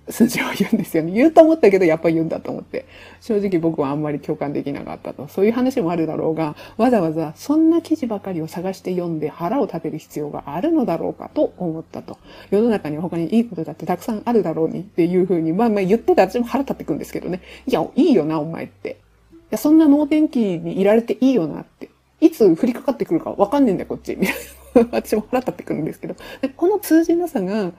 [0.09, 1.11] 数字を言うんですよね。
[1.11, 2.85] 言うと思ったけど、やっぱ言うんだと思って。
[3.21, 5.27] 正直僕はあんまり共感できなかったと。
[5.27, 12.17] そういう話もあるだろうが、わざわざそんな記事ばかりを探して読んで腹を立てる必要があるのだろうかと思ったと。
[12.49, 17.41] 世の中には他にいいことだってたくさんあるだろうにっていうふうに、まあまあ言ってた私も腹立ってくんですけどね。
[17.67, 18.97] いや、いいよな、お前って。
[19.31, 21.89] いや、そんな脳天気にいられていいよなって。
[22.21, 24.15] いつ降りかかってくるかわかんねえんだよ、こっち。
[24.15, 24.89] みたいな。
[24.91, 26.15] 私も腹立ってくるんですけど。
[26.55, 27.71] この通じなさが、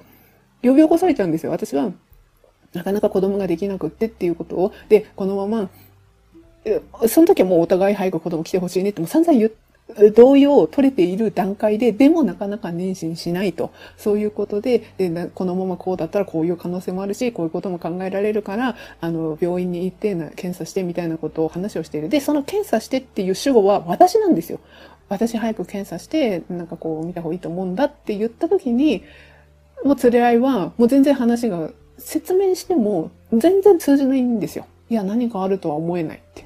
[0.62, 1.53] 呼び起こされちゃうんですよ。
[1.53, 1.93] 私は、
[2.72, 5.70] なかなか子供ができなくってっていうことを、で、このまま、
[7.09, 9.50] その時はもうお互い早く子供来てほしいねっても散々言
[10.14, 13.72] 同意を取れている段階で、でもなかなか妊娠しないと。
[13.96, 22.09] そういうことで、で、このままこうだったらこういう可能性もあるし、こういうことも考えられるから、あの、病院に行って検査してみたいなことを話をしている。
[22.09, 24.61] で、その検査してっていう主語は私なんですよ。
[25.09, 29.02] 私早く検査して、なんかこう見た方がいいと思うんだって言った時に、
[29.85, 31.70] もう連れ合いは、もう全然話が
[32.01, 34.67] 説明しても全然通じないんですよ。
[34.89, 36.43] いや、何かあるとは思えないって。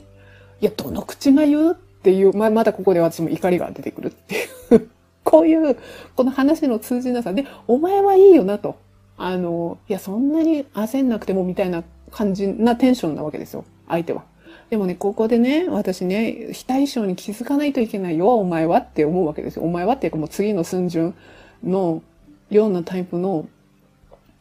[0.60, 4.38] いや、どの口が言うっていう、ま、まだここで私も怒りが出てくるってい
[4.76, 4.90] う。
[5.24, 5.76] こういう、
[6.14, 8.76] この話の通じなさで、お前はいいよなと。
[9.16, 13.64] あの、いや、そんなに焦んなくてもみたいな感じなテンションなわけですよ。
[13.88, 14.24] 相手は。
[14.70, 19.62] でもね、ここでね、私ね、非対称に気づかないといけないよ、お前はって思うわけですよ。
[19.62, 21.14] お前はっていうかもう次の寸順
[21.62, 22.02] の
[22.50, 23.46] ようなタイプの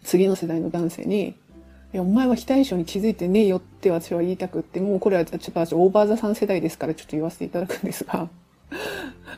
[0.03, 1.35] 次の世代の男性に、
[1.93, 8.29] いや、お前は非対称に気づいてねえよって私は言いたくって、もうこれはちょっと私オーバーザさん世代ですからちょっと言わせていただくんですが、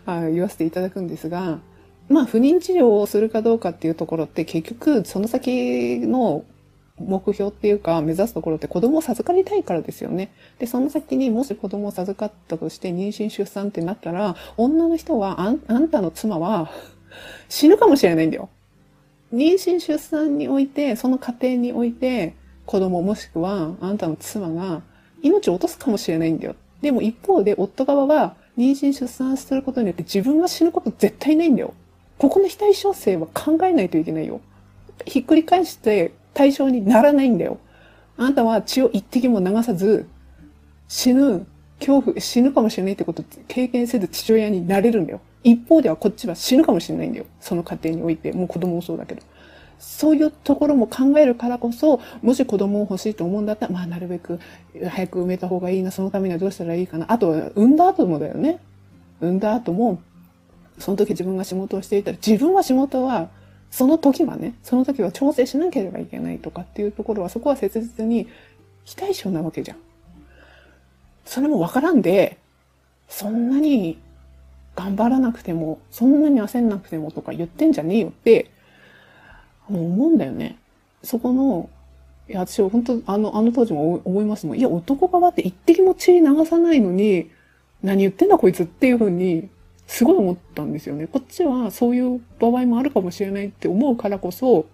[0.05, 1.59] あ 言わせていただくんですが、
[2.07, 6.45] まあ不妊治療をするかどうかっていうところって結局その先の
[6.97, 10.31] 目標っていうか目指すところって子供を授かりたいからですよね。
[10.59, 16.71] で、その先にもし子供を授かったとして妊娠出産ってなったら、女の人はあんあんたの妻は
[17.49, 18.49] 死ぬかもしれないんだよ。
[19.33, 22.35] 妊娠出産において、その過程において、
[22.65, 24.81] 子供もしくはあなたの妻が
[25.21, 26.55] 命を落とすかもしれないんだよ。
[26.81, 31.73] でも一方で夫側は妊娠出産することによって自分が死ぬこと絶対ないんだよ。
[32.17, 34.41] ここの非対称性は考えないといけないよ。
[35.05, 37.59] ひっくり返して対象にならないんだよ。
[38.17, 40.07] あなたは血を一滴も流さず、
[40.87, 41.45] 死ぬ、
[41.79, 45.19] 恐怖、死ぬかもしれないってことを経験せず父親になれるんだよ。
[45.45, 47.25] 一方ではこっちは死ぬかもしれないんだよ。
[47.39, 48.33] その過程において。
[48.33, 49.21] もう子供もそうだけど。
[49.77, 54.39] そういうところも考えるからこそ、もし子供を欲しいと思うんだったら、まあなるべく
[54.89, 57.11] 早く産めた方がいいな、そのためにはどうしたらいいかな。
[57.11, 58.59] あと産んだ後もだよね。
[59.21, 60.01] 産んだ後も、
[60.79, 63.29] その時自分が仕事をしていたら、自分は仕事は、
[63.69, 68.27] その時はね、その時は調整しなければいけないとかっていうところは、そこは切実に
[68.83, 69.77] 非対称なわけじゃん。
[71.23, 72.39] それもわからんで、
[73.07, 73.99] そんなに
[74.75, 78.51] 頑張らなくても、そんなに焦んなくてもとか言ってんじゃねえよって、
[79.69, 80.57] もう思うんだよね。
[81.03, 81.69] そこの
[82.27, 84.57] いや、私は本当、あの、あの当時も思いますもん。
[84.57, 87.29] いや、男側って一滴も血流さないのに、
[87.83, 89.49] 何言ってんだこいつっていうふうに、
[89.85, 91.05] すごい思ったんですよね。
[91.05, 94.65] こっちはそういう場合もあるかもしれないって思うからこそ、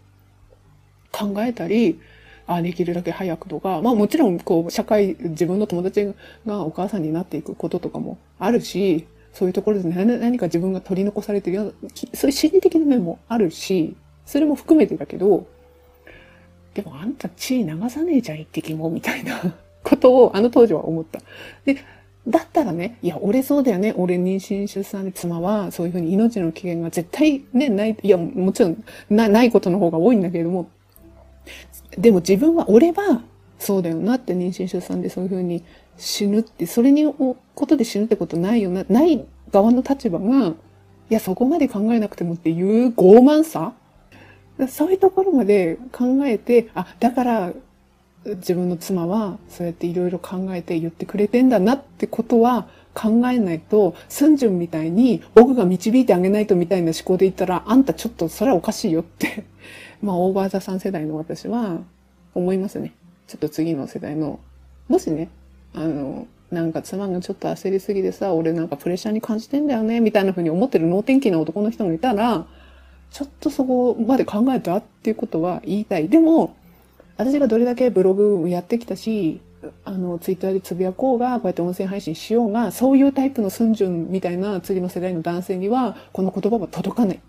[1.11, 1.99] 考えたり、
[2.47, 6.13] あできるだけ早くとか、まあもちろん、こう、社会、自分の友達
[6.45, 15.47] がお母さんになっていくこととかもあるし、そういうところで何何か自分が取り残されてるような、そういう心理的な面もあるし、それも含めてだけど、
[16.73, 19.39] でもあんた血流さねえじゃん、一滴も、みたいな
[19.83, 21.19] ことをあの当時は思った。
[21.65, 21.77] で、
[22.27, 23.93] だったらね、いや、俺そうだよね。
[23.97, 30.69] 俺妊娠出産で妻は、そういうふうに命の危険が絶対ね、ない、いや、もちろんな、ないことの方が多いんだけれども、
[31.97, 33.23] でも自分は、俺は、
[33.57, 35.63] そうだよなって妊娠出産でそういうふうに
[36.01, 37.37] 死ぬって、それにこ
[37.67, 40.53] とで死ぬってことないよな、ない側の立場が、い
[41.09, 43.73] や、そこまで考えなくてもっていう傲慢さ？
[44.67, 47.53] そういうところまで考えて、あ、だから
[48.25, 59.45] 自分の妻はそうやっていろいろ考えて言ってくれてんだなってことは考えないと、スンジュンみたいに僕が導いてあげないとみたいな思考で言ったら、あんたちょっとそれはおかしいよって
[60.01, 61.79] まあオーバーザさん世代の私は
[62.33, 62.93] 思いますね。
[63.27, 64.39] ちょっと次の世代の、
[64.87, 65.29] もしね、
[65.73, 72.45] あの、なんか妻がちょっと焦りすぎでさ、俺なんかプレッシャーに感じてんだよね、みたいな風に思ってる能天気な男の人がいたら、
[73.11, 76.09] ちょっとそこまで考えたっていうことは言いたい。
[76.09, 76.55] でも、
[77.17, 79.41] 私がどれだけブログをやってきたし、
[79.85, 87.19] あの、ツイッターでつぶやこうが、こうやって音声配信しようが、そういうタイプのスンジュンみたいな次の世代の男性には、この言葉は届かない。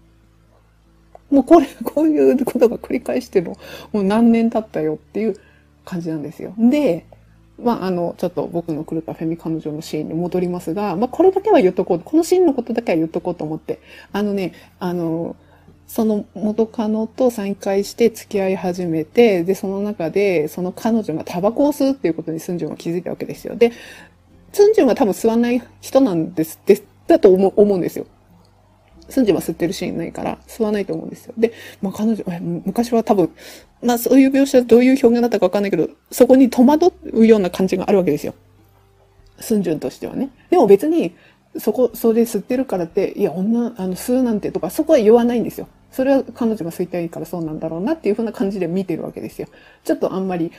[1.30, 3.56] もうこれ、こういうことが繰り返しても、
[3.92, 5.36] もう何年経ったよっていう
[5.84, 6.54] 感じなんですよ。
[6.58, 7.06] で、
[7.58, 12.00] まあ、あの、ちょっと僕の狂ったフェミ彼女のシーンに戻りますが、まあ、これだけは言っとこう。
[12.00, 13.80] このシーンのことだけは言っとこうと思って。
[14.12, 15.36] あのね、あの、
[15.86, 23.56] その元カノと再会して付き合い始めて、で、その中で、その彼女がタバコを吸うっていうことにスンジュンは気づいたわけですよ。
[23.56, 23.72] で、
[24.52, 28.06] スンジュンは多分吸わない人なんです、です、だと思う思うんですよ。
[29.12, 31.34] スンジは吸ってるシーンないから、吸わないと思うんですよ。
[31.36, 32.24] で、まあ彼女、
[32.64, 33.30] 昔は多分、
[33.82, 38.34] まあそういう描写はどういう表現だったかわかんないけど、そこに戸惑うような感じがあるわけですよ。
[39.38, 40.30] スンジュンとしてはね。
[40.50, 41.14] でも別に、
[41.58, 45.68] そこ、それ吸ってるからって、いや、女、あの、吸うなんてとか、そこは言わないんですよ。
[45.90, 49.48] それは彼女が吸いたいからそうなんだろうなっていう風な感じで見てるわけですよ。
[49.84, 50.50] ちょっとあんまり、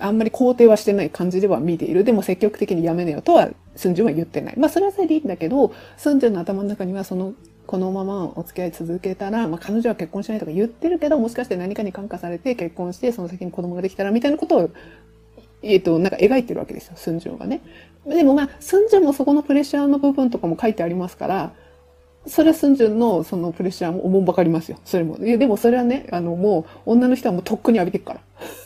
[0.00, 2.04] あんまり肯定はしてない感じでは見ている。
[2.04, 4.54] でも積極的にやめなよとは、スンジュンは言ってない。
[4.56, 7.34] まあ、それはそれでいいんだけど、スンジュンの頭の中にはその、
[7.70, 14.70] このままお付き合い続けたら、まあ、彼女は結婚しないとか言ってるけど、もしかして何かに感化されて結婚して、その先に子供ができたらみたいなことを、
[15.62, 17.60] えっ、と、なんか描いてるわけですよ、スンジュンがね。
[18.04, 21.52] でもまあ、スンジュンもそこのプレッシャーの部分とかも書いてありますから、
[22.26, 24.78] それはスンジュンのそのプレッシャーも思んばかりますよ。
[24.84, 25.16] それも。
[25.18, 28.20] いや、でもそれはね、あの、もう、女の人はもうとっくに浴びてるから。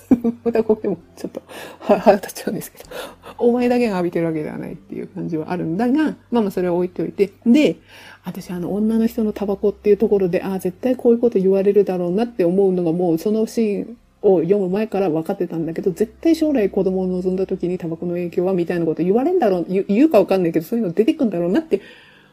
[0.45, 1.43] またここでもちょっと
[1.81, 2.91] 腹立っちゃうんですけど、
[3.37, 7.31] お前だけが浴びてるわけではないっていう感じはあるんだが、まあまあそれは置いておいて。
[7.47, 7.77] で、
[8.25, 21.83] 私あの、女の人のタバコっていうところで、ああ、絶対こういうこと言われるだろうなって思うのがもう、そのシーンを読む前から分かってたんだけど、絶対将来子供を望んだ時にタバコの影響はみたいなこと言われんだろう、言うか分かんないけど、そういうの出てくんだろうなって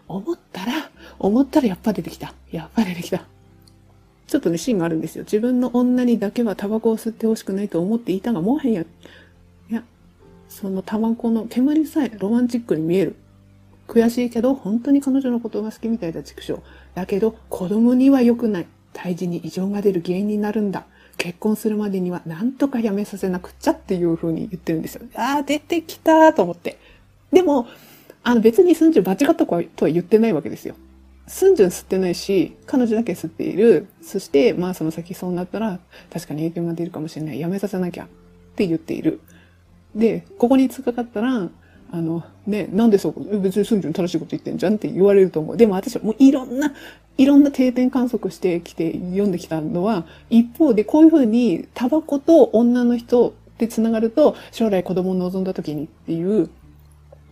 [0.07, 2.33] 思ったら、思ったらやっぱ出てきた。
[2.51, 3.25] やっぱ出てきた。
[4.27, 5.25] ちょっとね、シーンがあるんですよ。
[5.25, 8.85] 自分の女にだけはタバコを吸ってほしくないと思っていたが、もはや、い
[9.69, 9.83] や、
[10.47, 13.15] そのタバコの煙さえロマンチックに見える。
[13.91, 16.61] 悔しいけど、本当に彼女のことが好きみたいだ、畜生。
[16.95, 18.65] だけど、子供には良くない。
[18.93, 20.85] 胎児に異常が出る原因になるんだ。
[21.17, 25.01] 結婚するまでには何とかやめさせなくっちゃっていう風に言ってるんですよ。
[25.15, 26.79] ああ、出てきたと思って。
[27.33, 27.67] でも、
[28.23, 30.75] あの別にスンジュン間違ったとは言ってないわけですよ。
[31.27, 33.87] スンジュン吸ってないし、彼女だけ吸っている。
[34.01, 35.79] そして、まあその先そうなったら、
[36.11, 37.39] 確かに影響が出るかもしれない。
[37.39, 38.07] やめさせなきゃっ
[38.55, 39.19] て言っている。
[39.95, 41.49] で、ここに突っかかったら、
[41.91, 45.57] あの、ね、なんでそう、別にスンジュン正しいこと言ってんじゃんって言われると思う。
[45.57, 46.73] でも私はもういろんな、
[47.17, 56.49] いろんな定点観測してきて読んできたのは、一方でこういうふうにタバコと女の人で繋がると、将来子供を望んだ時にっていう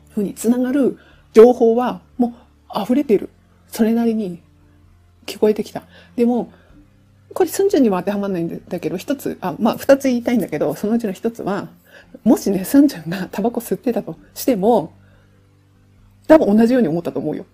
[0.10, 0.98] ふうにつながる
[1.34, 2.36] 情報はも
[2.76, 3.30] う溢れてる。
[3.68, 4.42] それなりに
[5.26, 5.84] 聞こえてきた。
[6.16, 6.52] でも、
[7.34, 11.70] これ、スンジュンには当てはまらないんだけど、一つ、あ、まあ、二つ言いたいんだけど、そのうちの一つは、
[12.24, 14.94] もしね、スンジュンがタバコ吸ってたとしても、
[16.28, 17.46] 多分同じように思ったと思うよ。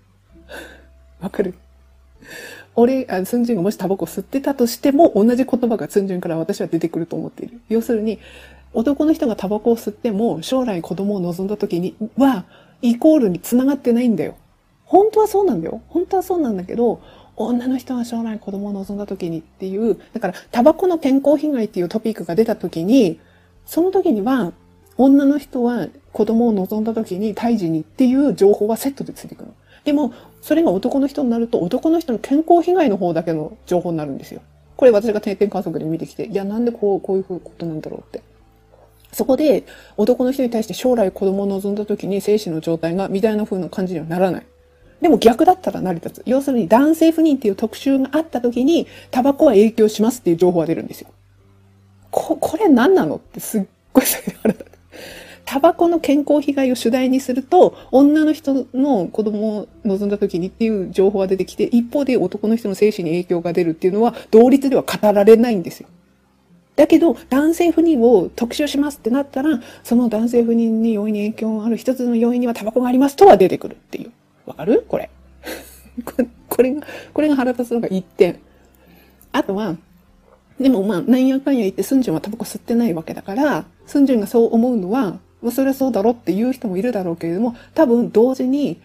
[1.21, 1.53] わかる？
[2.75, 7.61] 俺、あスンジュンがもしタバコ吸ってたとしても、同じ言葉がスンジュンから私は出てくると思っている。
[7.69, 8.19] 要するに、
[8.73, 12.43] 男の人がタバコを吸っても、将来子供を望んだ時には、
[12.81, 14.35] イコールに繋がってないんだよ。
[14.83, 15.81] 本当はそうなんだよ。
[15.87, 17.01] 本当はそうなんだけど、
[17.37, 23.19] 女の人は将来子供を望んだ時にっていう、だからタバコの健康被害っていうトピックが出た時に、
[23.65, 24.53] その時には
[24.97, 29.51] 女の人は子供を望んだ時に胎児にっていう情報はセットでついてくる。
[29.83, 34.41] でも、それが男の人になると男の人の健康被害の方だけの情報になるんですよ。
[34.77, 38.21] これ私が定点観測で見てきて、いや、なんでこう、こういうことなんだろうって。
[39.11, 39.63] そこで
[39.95, 44.45] 男の人に対して将来子供を望んだ時に精子の状態がみたいな風な感じにはならない。
[45.01, 46.23] でも逆だったら成り立つ。
[46.25, 51.09] 要するに男性不妊っていう特集があった時に、タバコは影響しますっていう情報が出るんですよ。
[52.11, 54.05] こ、これ何なのってすっごい
[54.41, 54.75] 腹立つ。
[55.45, 65.87] タバコの健康被害を主題にすると、女の人の子供を望んだ時にっていう情報が出てきて、一方で男の人の精子に影響が出るっていうのは、同率では語られないんですよ。
[66.75, 74.11] だけど、男性不妊を特集しますってなったら、その男性不妊に容易に影響がある一つの要因にはタバコがありますとは出てくるっていう。
[74.47, 74.83] わかる？
[74.87, 75.09] これ。
[76.49, 78.39] これが、これが腹立つのが一点。
[79.31, 79.77] あとは、
[80.59, 88.79] でもまあ、なんやかんや言って、スンジュンはタバコ吸ってないわけだから、スンジュンがそう思うのは、もうそれはそうだろって言う人もいるだろうけれども、多分同時に、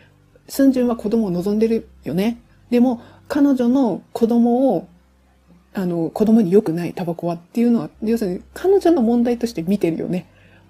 [0.49, 2.41] スンジュンは子供を望んでるよね。
[2.71, 4.89] でも、彼女の子供を、
[5.73, 10.27] あの、子供に良くないタバコはっていうのは、要するに彼女の問題として見てるよね。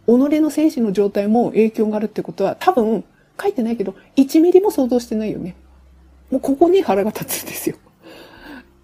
[0.06, 3.04] 己の精神の状態も影響があるってことは、多分、
[3.40, 5.56] 書いてないけど、1ミリも想像してないよね。
[6.30, 7.76] もうここに腹が立つんですよ。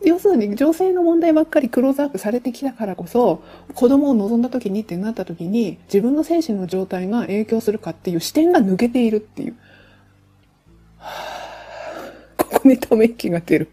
[0.04, 3.42] 要するに女性の問題ばっかりクローズアップされてきたからこそ、
[3.74, 9.56] 子供を望んだ時にってなった時に、自分の精神の状態が影響するかっていう視点が抜けているっていう。
[12.36, 13.70] ここにため息が出る。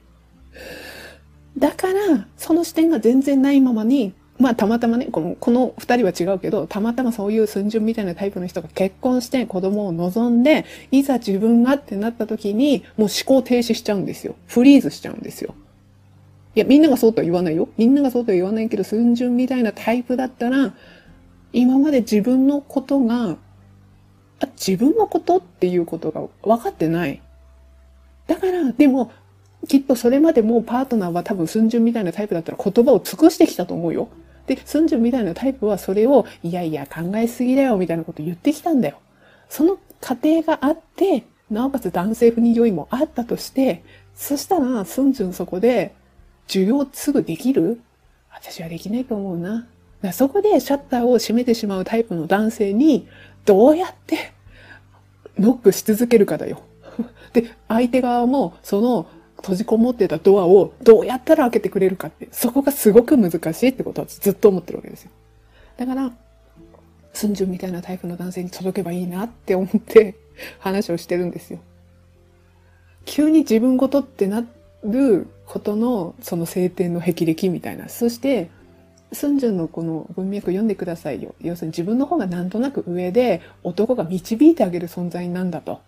[1.58, 14.36] だから、その視点が全然ないままに、まあたまたまね、この、この二人は違うけど、たまたまそういう寸順みたいなタイプの人が結婚して子供を望んで、いざ自分がってなった時に、もう思考停止しちゃうんですよ。
[14.48, 15.54] フリーズしちゃうんですよ。
[16.56, 17.70] いや、みんながそうとは言わないよ。
[17.78, 20.74] みんながそうとは言わないけど、寸順みたいなタイプだったら、
[21.52, 23.38] 今まで自分のことが、
[24.40, 27.22] あ、自分のことっていうことが分かってない。
[28.28, 29.12] だから、でも、
[29.68, 34.10] きっとそれまでもパートナーは多分寸順みたいなタイプだったら言葉を尽くしてきたと思うよ。
[34.46, 39.00] で、スンジュンみたいなタイプはそれを、いやいや考えすぎだよみたいなこと言ってきたんだよ。
[39.50, 43.84] その過程があって、なおかつ男性不妊要因もあったとして、
[44.16, 45.96] そしたら、スンジュンそこで、
[46.48, 47.82] 需要すぐできる？
[48.32, 49.68] 私はできないと思うな。
[50.12, 53.08] そこでシャッターを閉めてしまうタイプの男性に、
[53.46, 54.34] どうやって
[55.38, 56.62] ノックし続けるかだよ。
[57.34, 65.12] で、相手側も、その閉じこもってたドアをどうやったら開けてくれるかって、そこがすごく難しいってことはずっと思ってるわけですよ。
[65.78, 66.12] だから、
[67.14, 70.16] スンジュンみたいなタイプの男性に届けばいいなって思って
[70.60, 71.60] 話をしてるんですよ。
[73.06, 74.46] 急に自分ごとってな
[74.84, 77.88] ることのその晴天の霹靂みたいな。
[77.88, 78.50] そして、
[79.12, 81.36] スンジュンのこの文脈読んでくださいよ。
[81.42, 85.82] 要するに自分の方がなんとなく上で男が導いてあげる存在なんだと。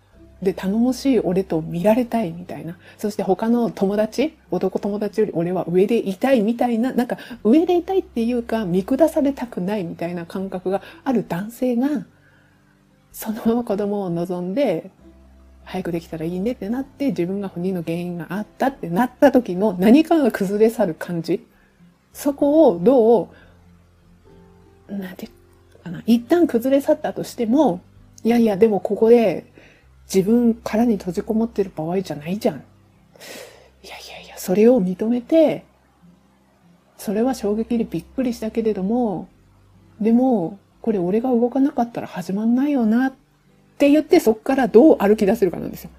[0.43, 2.77] で、頼もしい俺と見られたいみたいな。
[2.99, 12.05] そして他の友達、男友達より俺は上でいたいみたいな、なんか上でいたいっていうか見下されたくないみたいな感覚がある男性が、
[13.11, 14.91] そのまま子供を望んで、
[15.65, 21.45] 早くできたらいいねってなって自分が不妊の原因があったってなった時の何かが崩れ去る感じ。
[22.13, 23.29] そこをど
[24.89, 25.27] う、なんて
[25.83, 26.03] かな。
[26.05, 27.81] 一旦崩れ去ったとしても、
[28.23, 29.51] いやいや、でもここで
[30.13, 32.55] 自分からに閉じこもってる場合じゃないじゃん。
[32.55, 32.59] い
[33.87, 35.65] やいやいや、それを認めて、
[36.97, 39.27] それは衝撃でびっくりしたけれども、
[39.99, 43.24] でも、これ俺が動かなかったら始まんないよなって
[43.75, 45.89] って言ってそこからどう歩き出せるかなんですよ。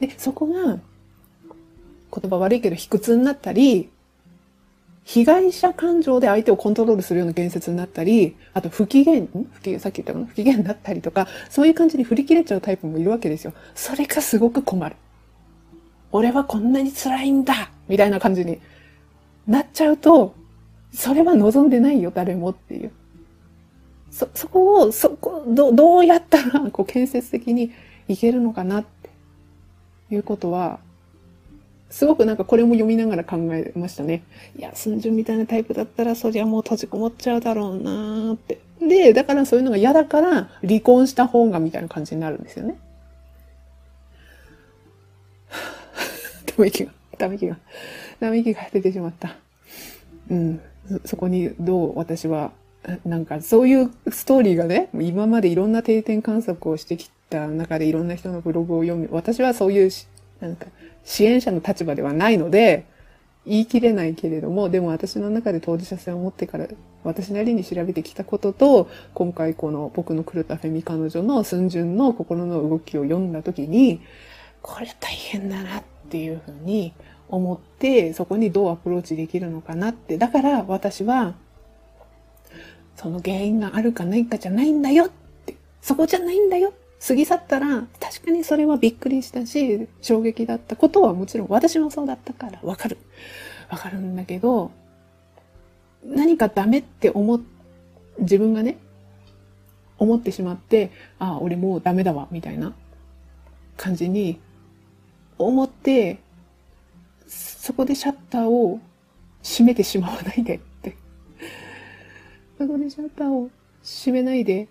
[0.00, 0.78] で、そこが、
[2.12, 3.88] 言葉悪いけど卑屈になったり、
[5.04, 10.26] 被害者感情で相手をコントロールするような言説になったり、あと不機嫌、不機嫌、さっき言ったかな？
[10.26, 13.52] 不機嫌だったりとか、そういう感じに振り切れちゃうタイプもいるわけですよ。
[13.74, 14.96] それがすごく困る。
[16.10, 18.60] 俺はこんなに辛いんだみたいな感じに
[19.46, 20.34] なっちゃうと、
[20.92, 22.92] それは望んでないよ、誰もっていう。
[24.14, 27.72] そ、そこを、そこ、ど、どうやったら、こう、建設的に
[28.06, 29.10] いけるのかなって
[30.14, 30.78] いうことは、
[31.90, 34.22] すごくなんかこれも読みながら考えましたね。
[34.56, 38.60] いや、スンジュンみたいなタイプだったらそりゃもう閉じこもっちゃうだろうなーって。
[38.80, 42.78] で、だからそういうのが嫌だから離婚した方がみたいな感じになるんですよね。
[46.46, 47.58] ため息が、ため息が、
[48.20, 49.36] ため息が出てしまった。
[50.30, 50.60] うん。
[51.04, 52.52] そこにどう私は、
[53.04, 59.90] なんかそういうストーリーがね、今までいろんな定点観測をしてきた中でいろんな人のブログを読み、私はそういう
[60.40, 60.66] なんか、
[61.04, 62.86] 支援者の立場ではないので、
[63.46, 66.66] 言い切れないけれども、でも私の中で当事者性を持ってから
[67.02, 74.00] 私なりに調べてきたことと、今回この僕の狂ったフェミ彼女の寸順の心の動きを読んだ時に、
[74.62, 76.94] これ大変だなっていうふうに
[77.28, 80.16] 思って、そこにどうアプローチできるのかなって。
[80.16, 81.34] だから私は、
[82.96, 85.10] その原因があるかないかじゃないんだよっ
[85.46, 85.56] て。
[85.80, 86.72] そこじゃないんだよ。
[87.06, 92.96] 過ぎ去ったら、確かにそれはびっくりしたし、衝撃だったことはもちろん私もそうだったからわかる。
[93.70, 94.70] わかるんだけど、
[96.04, 97.40] 何かダメって思っ、
[98.18, 98.78] 自分がね、
[99.98, 102.74] 思ってしまって、ああ、俺もうダメだわ、みたいな
[103.76, 104.40] 感じに
[105.38, 106.18] 思って、
[107.26, 108.80] そこでシャッターを
[109.42, 110.60] 閉めてしまわないで
[112.64, 112.72] って。
[112.72, 113.50] そこでシャッターを
[113.82, 114.66] 閉めないでっ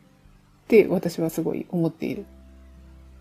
[0.68, 2.26] て私はすごい思っている。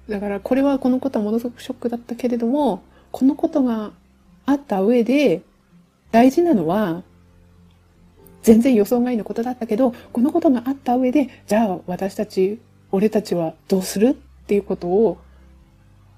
[0.09, 3.93] だからこれはこのことはものすごくショックだったけれども、このことが
[4.47, 5.43] あった上で
[6.11, 7.03] 大事なのは
[8.43, 12.61] 全然予想外のことだったけど、このことがあった上で、じゃあ私たち、
[12.91, 14.15] 俺たちはどうするっ
[14.47, 15.19] ていうことを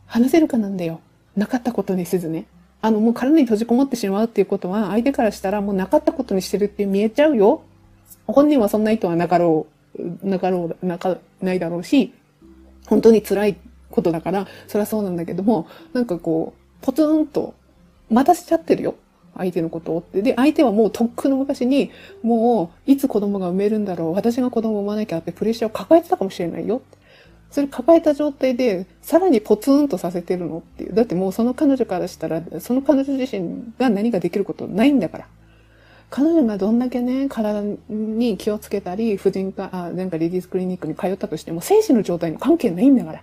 [0.06, 1.00] 話せるかなんだよ。
[1.36, 2.46] なかったことにせずね。
[2.80, 7.62] あの、もう体に閉じこもってしまうっていうことは、相手からしたらもうなかったことにしてるって見えちゃうよ。
[8.26, 9.66] 本人はそんな意図はなかろ
[9.98, 12.12] う、なかろう、なか、ないだろうし、
[12.86, 13.56] 本当に辛い
[13.90, 17.54] ことだから、そりゃそうなんだけども、なんかこう、ポツンと、
[18.10, 18.94] 待たせちゃってるよ。
[19.36, 20.22] 相手のことをって。
[20.22, 21.90] で、相手はもうとっくの昔に、
[22.22, 26.82] もう、いつ子供が産めるんだろう、私が子供を産まなきゃってプレッシャーを抱えてたかもしれないよ。
[27.50, 30.92] それ抱えた状態で、さらにポツンとさせてるのっていう。
[30.92, 35.28] だってもうその彼女からしたら、その彼女自身が何かできることないんだから。
[36.14, 43.22] 彼女がどんだけね、体に気をつけたり、婦人科、あ、なんかレディースクリニックに通ったとしても、精子の状態に関係ないんだから。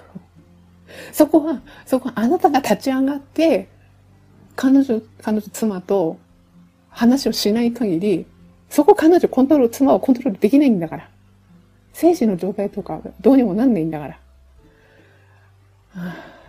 [1.12, 3.68] そこは、そこはあなたが立ち上がって、
[4.56, 6.16] 彼女、彼女妻と
[6.88, 8.24] 話をしない限り、
[8.70, 11.10] そこ彼女コントロール、妻はコントロールできないんだから。
[11.92, 14.18] 精子の状態とかどうにもなんないんだから。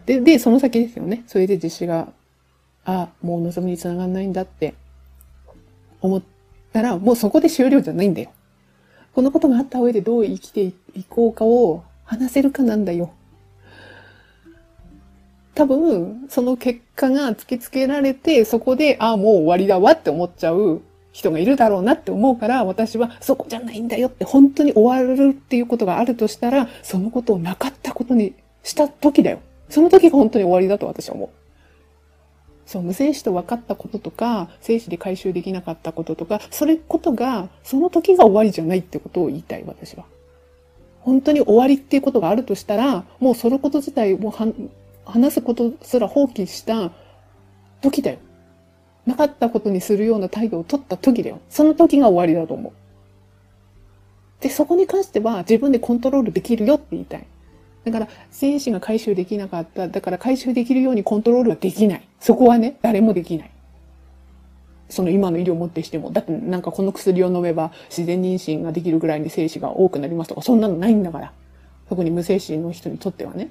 [0.06, 1.26] で、で、その先ですよね。
[1.28, 2.14] それで実施が、
[2.86, 4.76] あ、もう望みにつながんないんだって
[6.04, 6.22] 思っ
[6.72, 8.32] たら、もうそこで終了じゃないんだよ。
[9.14, 10.74] このことがあった上でどう生きてい
[11.08, 13.14] こうかを話せるかなんだよ。
[15.56, 20.82] 多分、その結果が突きつけられて、そこで、ああ、もう終わりだわって思っちゃう
[21.12, 28.34] 人がいるだろうなって思うから、私はそこじゃないんだよって本当に終わるっていうことがあるとしたら、そのことをなかったことに
[28.64, 29.40] した時だよ。
[29.70, 31.30] その時が本当に終わりだと私は思う。
[32.66, 40.06] そう、無精子と分かったこととか、精子で回収できなかったこととか、それことが、その時が終わりじゃないってことを言いたい、私は。
[41.02, 44.34] 本当に終わりっていうことがあるとしたら、もうそのこと自体も
[45.06, 46.92] 話すことすら放棄した
[47.82, 48.20] 時だよ。
[49.06, 51.40] なかったことにするような態度を取った時だよ。
[51.50, 52.74] その時が終わりだと思う。
[54.42, 57.26] で、そこに関しては自分でコントロールできるよって言いたい。
[57.86, 59.88] だから、精子が回収できなかった。
[59.88, 62.08] だから回収できるようにコントロールはできない。
[62.20, 63.52] そこはね、誰もできない。
[64.90, 66.12] その今の医療をもってしても。
[66.12, 71.34] だってなんかこの薬を飲めば自然妊娠ができるぐらいに精子が多くなりますとか、そんなのないんだから。
[71.90, 73.50] 特に無精子の人にとってはね。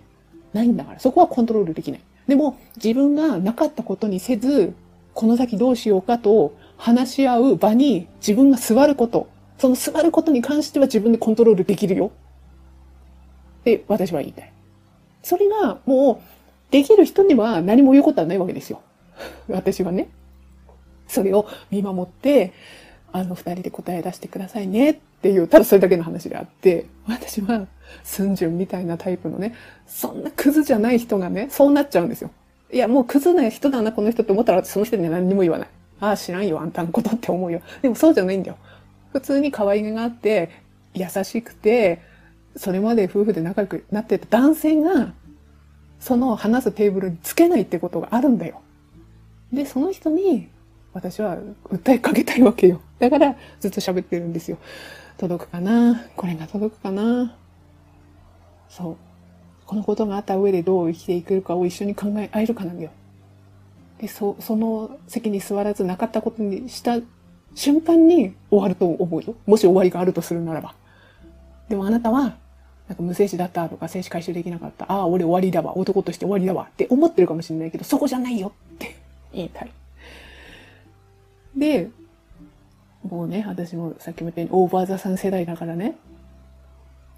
[0.52, 1.00] ないんだから。
[1.00, 2.00] そこはコントロールできない。
[2.26, 4.74] でも、自分がなかったことにせず、
[5.14, 9.28] この先どうしようかと話し合う場に自分が座ること。
[9.58, 12.12] その座ることに関しては自分でコントロールできるよ。
[13.62, 14.52] って私は言いたい。
[15.22, 16.20] それがも
[16.68, 18.82] うできる人には何も言うことはないわけですよ。
[19.48, 20.08] 私はね。
[21.06, 22.52] それを見守って、
[23.12, 27.66] あの二人で答え出してくださいねっていう、ただそれだけの話であって、私は、
[28.02, 29.54] スンジュンみたいなタイプのね、
[29.86, 32.30] そんなクズじゃない人がね、そうなっちゃうんですよ。
[32.72, 35.68] いや、もうクズな人だな、この人って思ったら、その人には何にも言わない。
[36.00, 37.60] ああ、知らんよ、あんたのことって思うよ。
[37.82, 38.56] でもそうじゃないんだよ。
[39.12, 40.48] 普通に可愛げがあって、
[40.94, 42.00] 優しくて、
[42.56, 45.12] それまで夫婦で仲良くなってた男性が、
[46.00, 48.60] その話すテーブルにつけないってことがあるんだよ。
[49.52, 50.48] で、その人に、
[50.92, 51.38] 私は
[51.70, 52.80] 訴えかけたいわけよ。
[52.98, 54.58] だから、ずっと喋ってるんですよ。
[55.16, 56.04] 届くかな？
[56.16, 57.36] これが届くかな？
[58.68, 58.96] そう。
[59.64, 62.90] このことがあった上でどう生きていけるかを一緒に考え合えるかなんだよ。
[63.98, 66.98] で、そ、その席に座らずなかったことにした
[67.54, 69.34] 瞬間に終わると思うよ。
[69.46, 70.74] もし終わりがあるとするならば。
[71.68, 72.36] でもあなたは、
[72.92, 74.84] なんか無精子だったとか精子回収できなかった。
[74.92, 75.78] ああ、俺終わりだわ。
[75.78, 76.68] 男として終わりだわ。
[76.70, 78.96] って思ってるかもしれないけど、そこじゃないよって
[79.32, 79.72] 言いたい。
[81.56, 81.88] で、
[83.08, 85.96] もうね、私もさっきも言ったようにオーバーザさん世代だからね、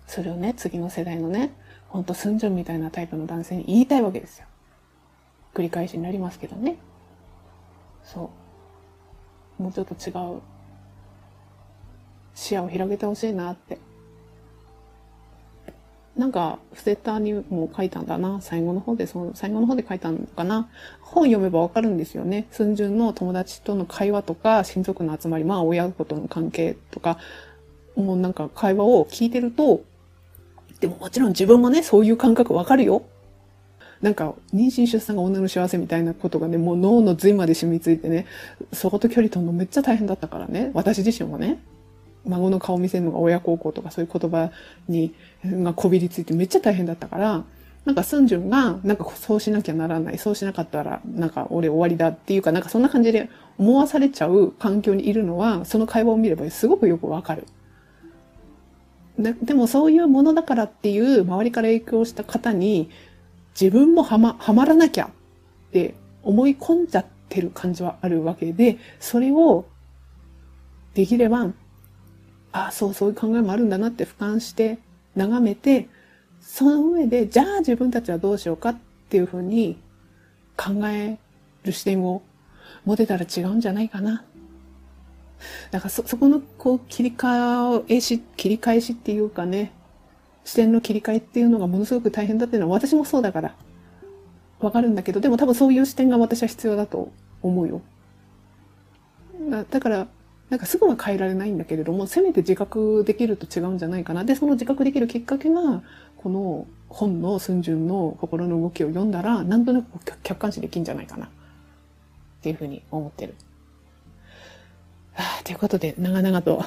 [0.07, 1.53] それをね、次の世代のね、
[1.89, 4.47] ほんとスンジョンみたいなタイプの男性に言いたいわけですよ。
[5.55, 6.77] 繰り返しになりますけどね。
[8.05, 8.31] そ
[9.59, 9.63] う。
[9.63, 10.41] もうちょっと違う
[12.37, 13.79] 視野を広げてほしいなって。
[16.17, 18.41] なんか、フセッターにも書いたんだな。
[18.41, 20.69] 最後の方で、その、最後の方で書いたのかな。
[21.01, 22.47] 本読めばわかるんですよね。
[22.53, 27.19] 寸順の友達との会話とか、親族の集まり、まあ親子との関係とか、
[27.97, 29.83] もうなんか会話を聞いてると、
[30.79, 33.03] でももちろん自分もね、そういう感覚わかるよ。
[34.01, 38.27] なんか、妊娠出産が女の幸せみたいなことがね、もう脳の髄まで染みついてね、
[38.73, 40.71] そこと距離取るのめっちゃ大変だったからね。
[40.75, 41.59] 私自身もね。
[42.27, 44.51] 孫の顔見せるのが親孝行とかそういう言葉
[44.89, 45.15] に、
[45.45, 47.45] がこびりついてめっちゃ大変だったから、
[47.85, 57.47] なんかスンジュンが、なんかそうしなきゃならない、そうしなかったら、なんか俺終わりだっていうか、なんかそんな感じで思わされちゃう環境にいるのは、その会話を見ればすごくよくわかる。
[59.19, 62.89] ででもそういうものだからっていう周りから影響した方に、
[63.59, 69.67] 自分もはま、はまらなきゃって思い込んじゃってる感じはあるわけで、それを
[70.95, 71.53] できれば
[72.55, 74.79] ああ、そう、そういう考えもあるんだなって俯瞰して
[75.17, 75.89] 眺めて、
[76.41, 78.79] その上で、じゃあ自分たちはどうしようかっ
[79.09, 79.77] ていうふうに
[80.57, 81.19] 考え
[81.65, 82.23] る視点を
[82.85, 84.25] 持てたら違うんじゃないかな。
[85.73, 89.73] だからそ、そこのこう切り替えし、切り返しっていうかね、
[90.45, 93.57] 視点の切り替えっていうのがものすごく大変だっていうのは私もそうだから、
[94.61, 97.11] わかるんだけど、でも多分そういう視点が私は必要だと
[97.43, 97.83] 思うよ。
[99.71, 100.07] だから、
[100.51, 104.25] なんかすぐは変えられないんだけれども、せめて自覚できると違うんじゃないかな。
[104.25, 105.83] で、その自覚できるきっかけが、
[106.17, 109.87] この本の寸順の心の動きを読んだら、なんとなく
[110.23, 111.27] 客観視できるんじゃないかな。
[111.27, 111.29] っ
[112.43, 113.35] ていうふうに思ってる。
[115.13, 116.63] はあ、ということで、長々と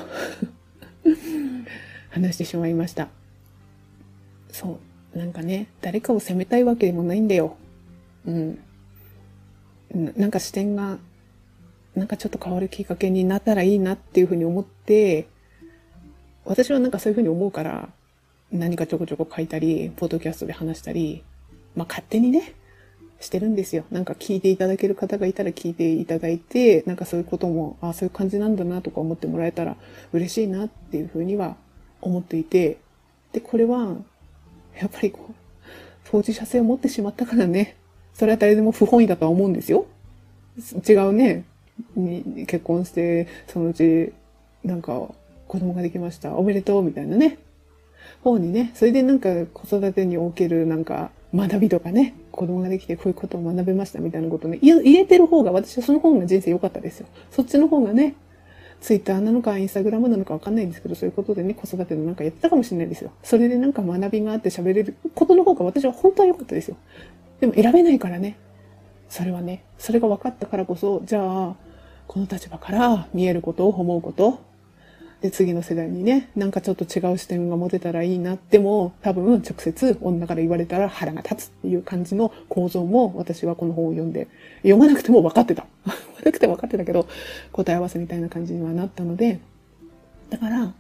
[2.10, 3.10] 話してしまいました。
[4.52, 4.80] そ
[5.14, 5.18] う。
[5.18, 7.58] なんかね、誰かを責めたいわけでもないんだよ。
[8.26, 8.60] うん。
[9.94, 10.98] なんか視点が
[11.98, 15.28] なんかちょっと変わるきっかけになったらいいなっていうふうに思って、
[16.45, 17.89] 私はなんかそういうふうに思うから、
[18.52, 21.24] 何かちょこちょこ書いたり、ポッドキャストで話したり、
[21.76, 22.54] まあ勝手にね、
[23.20, 23.84] してるんですよ。
[23.89, 29.76] なんか聞いていただける方がいたら聞いていただいて、なんかそういうことも、ああ、そういう感じなんだなとか思ってもらえたら
[30.14, 31.58] 嬉しいなっていうふうには
[32.02, 32.78] 思っていて、
[33.34, 33.95] で、これは、
[34.80, 35.34] やっぱりこう、
[36.06, 37.76] 当事者性を持ってしまったからね、
[38.14, 39.88] それは誰でも不本意だとは思うんですよ。
[40.88, 41.43] 違うね。
[41.96, 44.14] に結婚して、そのうち、
[44.64, 45.10] なんか、
[45.48, 46.36] 子供ができました。
[46.36, 47.38] おめでとうみたいなね。
[48.24, 57.08] 方にね、それでなんか子育てにおけるなんか学びとかね、子供ができてこういうことを学べましたみたいなことね、言えてる方が、私はその方が人生良かったですよ。
[57.32, 58.16] そっちの方がね、
[58.80, 63.12] ツイッターなのかインスタグラムなのかわかんないんですけど、そういうことでね、子育てのなんかやってたかもしれないですよ。
[63.24, 66.78] それでなんか学びがあって喋れることの方が私は本当は良かったですよ。
[67.40, 68.38] でも選べないからね。
[69.10, 71.56] それはね、それが分かったからこそ、じゃあ、
[72.08, 74.39] この立場から見えることを思うこと。
[75.22, 84.28] で、次の世代にね、なんかちょっと違う視点が持てたらいいなっても、多分直接女から言われたら腹が立つっていう感じの構造も私はこの本を読んで、
[84.58, 85.66] 読まなくても分かってた。
[85.86, 87.08] 読まなくても分かってたけど、
[87.51, 89.39] 答え合わせみたいな感じにはなったので、
[90.30, 90.74] だから、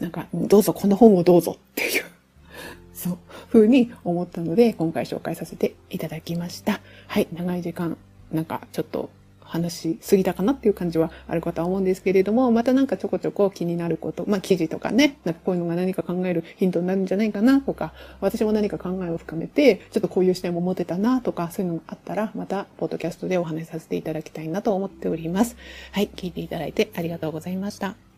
[0.00, 2.02] なんか、どうぞこの本をどうぞっていう、
[2.92, 3.18] そう、
[3.52, 6.80] 風に思ったので、今回紹介させていただきました。
[7.06, 7.96] はい、長い時間、
[8.32, 9.08] なんかちょっと
[9.44, 25.56] 話しすぎたかなっていう感じはあるかとは思うんですけれども、またなんかちょこちょこ気になること、まあ記事とかね、なんかこういうのが何か考えるヒントになるんじゃないかなとか、私も何か考えを深めて、ちょっとこういう視点も持てたなとか、そういうのがあったら、またポッドキャストでお話しさせていただきたいなと思っております。
[25.92, 28.13] はい、聞いていただいてありがとうございました。